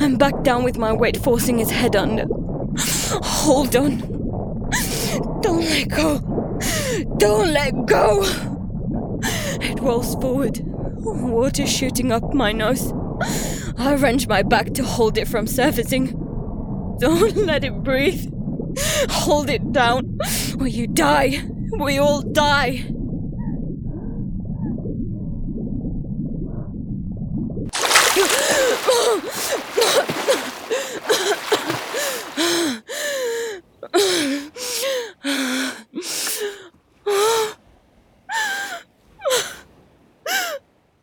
[0.00, 2.26] I'm back down with my weight forcing his head under.
[2.78, 3.98] Hold on.
[5.40, 6.18] Don't let go.
[7.16, 8.22] Don't let go.
[9.62, 12.92] It rolls forward, water shooting up my nose.
[13.80, 16.08] I wrench my back to hold it from surfacing.
[17.00, 18.30] Don't let it breathe.
[19.08, 20.18] Hold it down,
[20.58, 21.42] or you die.
[21.78, 22.84] We all die.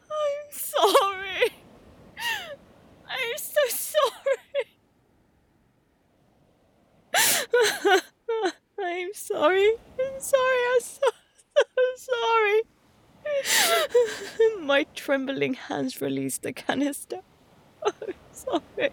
[0.10, 1.50] I'm sorry.
[3.10, 4.66] I'm so sorry.
[8.80, 9.72] I'm sorry.
[10.00, 10.62] I'm sorry.
[10.70, 11.10] I'm so,
[11.58, 12.62] so sorry.
[14.62, 17.22] My trembling hands released the canister.
[17.82, 18.92] I'm sorry.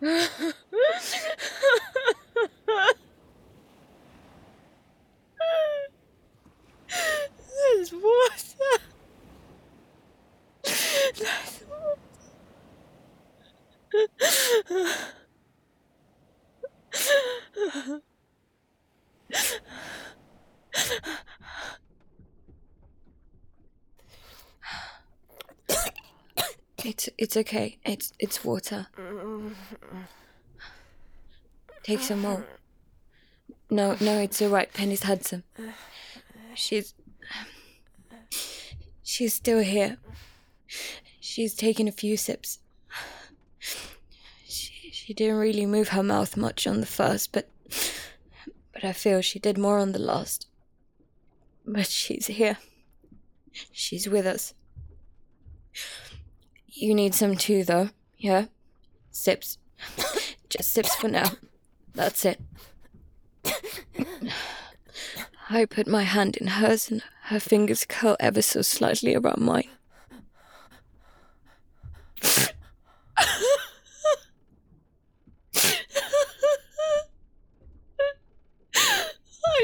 [7.76, 8.82] There's water.
[10.62, 11.98] There's water.
[26.84, 27.78] It's it's okay.
[27.84, 28.86] It's it's water.
[31.88, 32.44] Take some more.
[33.70, 34.70] No, no, it's alright.
[34.74, 35.44] Penny's had some.
[36.54, 36.92] She's
[39.02, 39.96] she's still here.
[41.18, 42.58] She's taken a few sips.
[44.46, 47.48] She she didn't really move her mouth much on the first, but
[48.74, 50.46] but I feel she did more on the last.
[51.64, 52.58] But she's here.
[53.72, 54.52] She's with us.
[56.66, 57.88] You need some too, though,
[58.18, 58.48] yeah?
[59.10, 59.56] Sips.
[60.50, 61.30] Just sips for now.
[61.98, 62.40] That's it.
[65.50, 69.68] I put my hand in hers and her fingers curl ever so slightly around mine.
[73.16, 73.32] I'm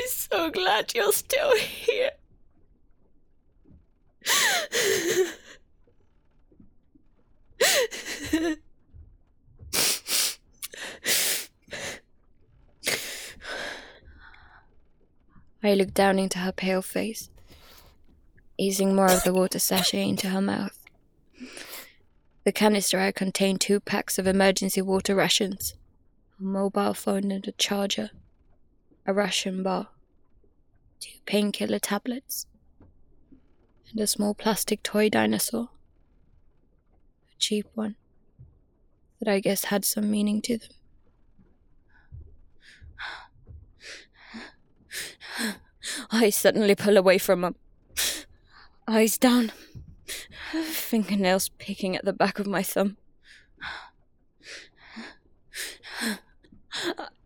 [0.08, 2.10] so glad you're still here.
[15.64, 17.30] I looked down into her pale face,
[18.58, 20.78] easing more of the water sachet into her mouth.
[22.44, 25.74] The canister I contained two packs of emergency water rations,
[26.38, 28.10] a mobile phone and a charger,
[29.06, 29.88] a ration bar,
[31.00, 32.44] two painkiller tablets,
[33.90, 35.70] and a small plastic toy dinosaur.
[37.32, 37.96] A cheap one
[39.18, 40.68] that I guess had some meaning to them.
[46.10, 47.56] I suddenly pull away from him.
[48.86, 49.52] Eyes down,
[50.52, 52.96] fingernails picking at the back of my thumb.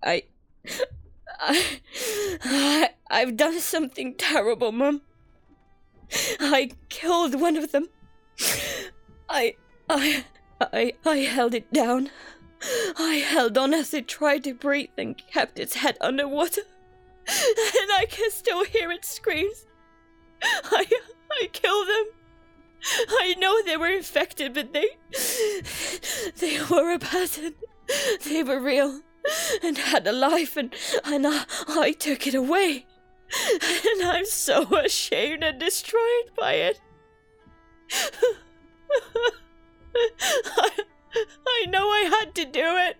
[0.03, 0.23] I.
[1.41, 1.81] I.
[2.45, 5.03] I I've done something terrible, Mum.
[6.41, 7.89] I killed one of them.
[9.29, 9.57] I.
[9.89, 10.25] I.
[10.61, 10.93] I.
[11.05, 12.11] I held it down.
[12.99, 16.63] I held on as it tried to breathe and kept its head underwater
[17.29, 19.67] and I can still hear its screams.
[20.43, 20.87] I
[21.31, 22.07] I killed them.
[23.09, 24.89] I know they were infected, but they
[26.39, 27.55] they were a person.
[28.25, 29.01] They were real
[29.63, 30.75] and had a life, and
[31.05, 32.87] and I, I took it away.
[33.61, 36.81] And I'm so ashamed and destroyed by it.
[40.57, 40.71] I,
[41.47, 42.97] I know I had to do it.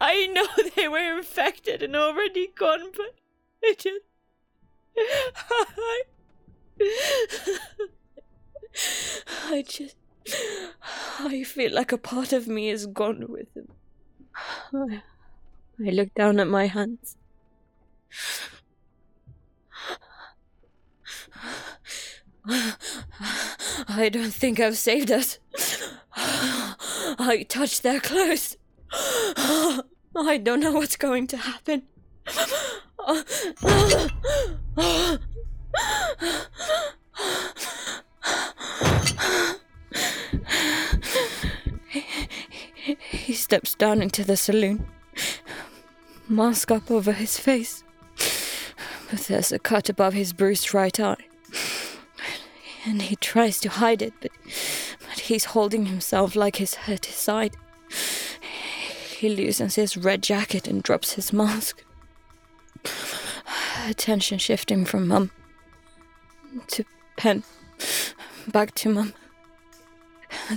[0.00, 0.46] I know
[0.76, 3.14] they were infected and already gone, but
[3.64, 4.00] I just.
[5.50, 6.02] I.
[9.46, 9.96] I just.
[11.18, 13.68] I feel like a part of me is gone with him.
[14.74, 15.02] I,
[15.84, 17.16] I look down at my hands.
[22.46, 25.38] I don't think I've saved us.
[26.16, 28.56] I touched their clothes.
[28.92, 31.84] I don't know what's going to happen.
[43.10, 44.86] He steps down into the saloon,
[46.28, 47.84] mask up over his face.
[49.10, 51.16] But there's a cut above his bruised right eye.
[52.86, 54.30] And he tries to hide it, but,
[55.08, 57.54] but he's holding himself like he's hurt his side.
[59.18, 61.83] He loosens his red jacket and drops his mask.
[63.88, 65.30] Attention shifting from Mum
[66.68, 66.84] to
[67.16, 67.42] Pen,
[68.48, 69.14] back to Mum.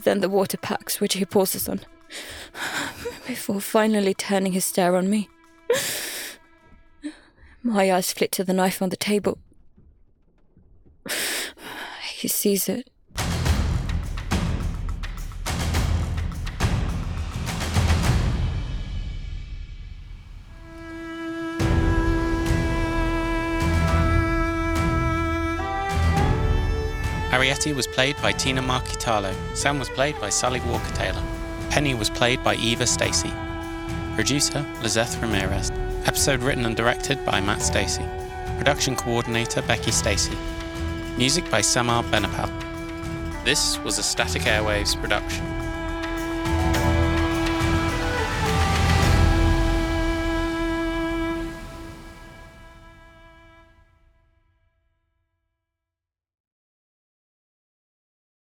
[0.03, 1.81] Then the water packs, which he pauses on,
[3.27, 5.29] before finally turning his stare on me.
[7.63, 9.37] My eyes flit to the knife on the table.
[12.13, 12.89] He sees it.
[27.37, 29.31] Arrietty was played by Tina Marquitalo.
[29.55, 31.21] Sam was played by Sally Walker Taylor.
[31.69, 33.31] Penny was played by Eva Stacey.
[34.15, 35.69] Producer Lizeth Ramirez.
[36.07, 38.03] Episode written and directed by Matt Stacey.
[38.57, 40.35] Production coordinator Becky Stacey.
[41.15, 42.49] Music by Samar Benapal.
[43.45, 45.56] This was a Static Airwaves production.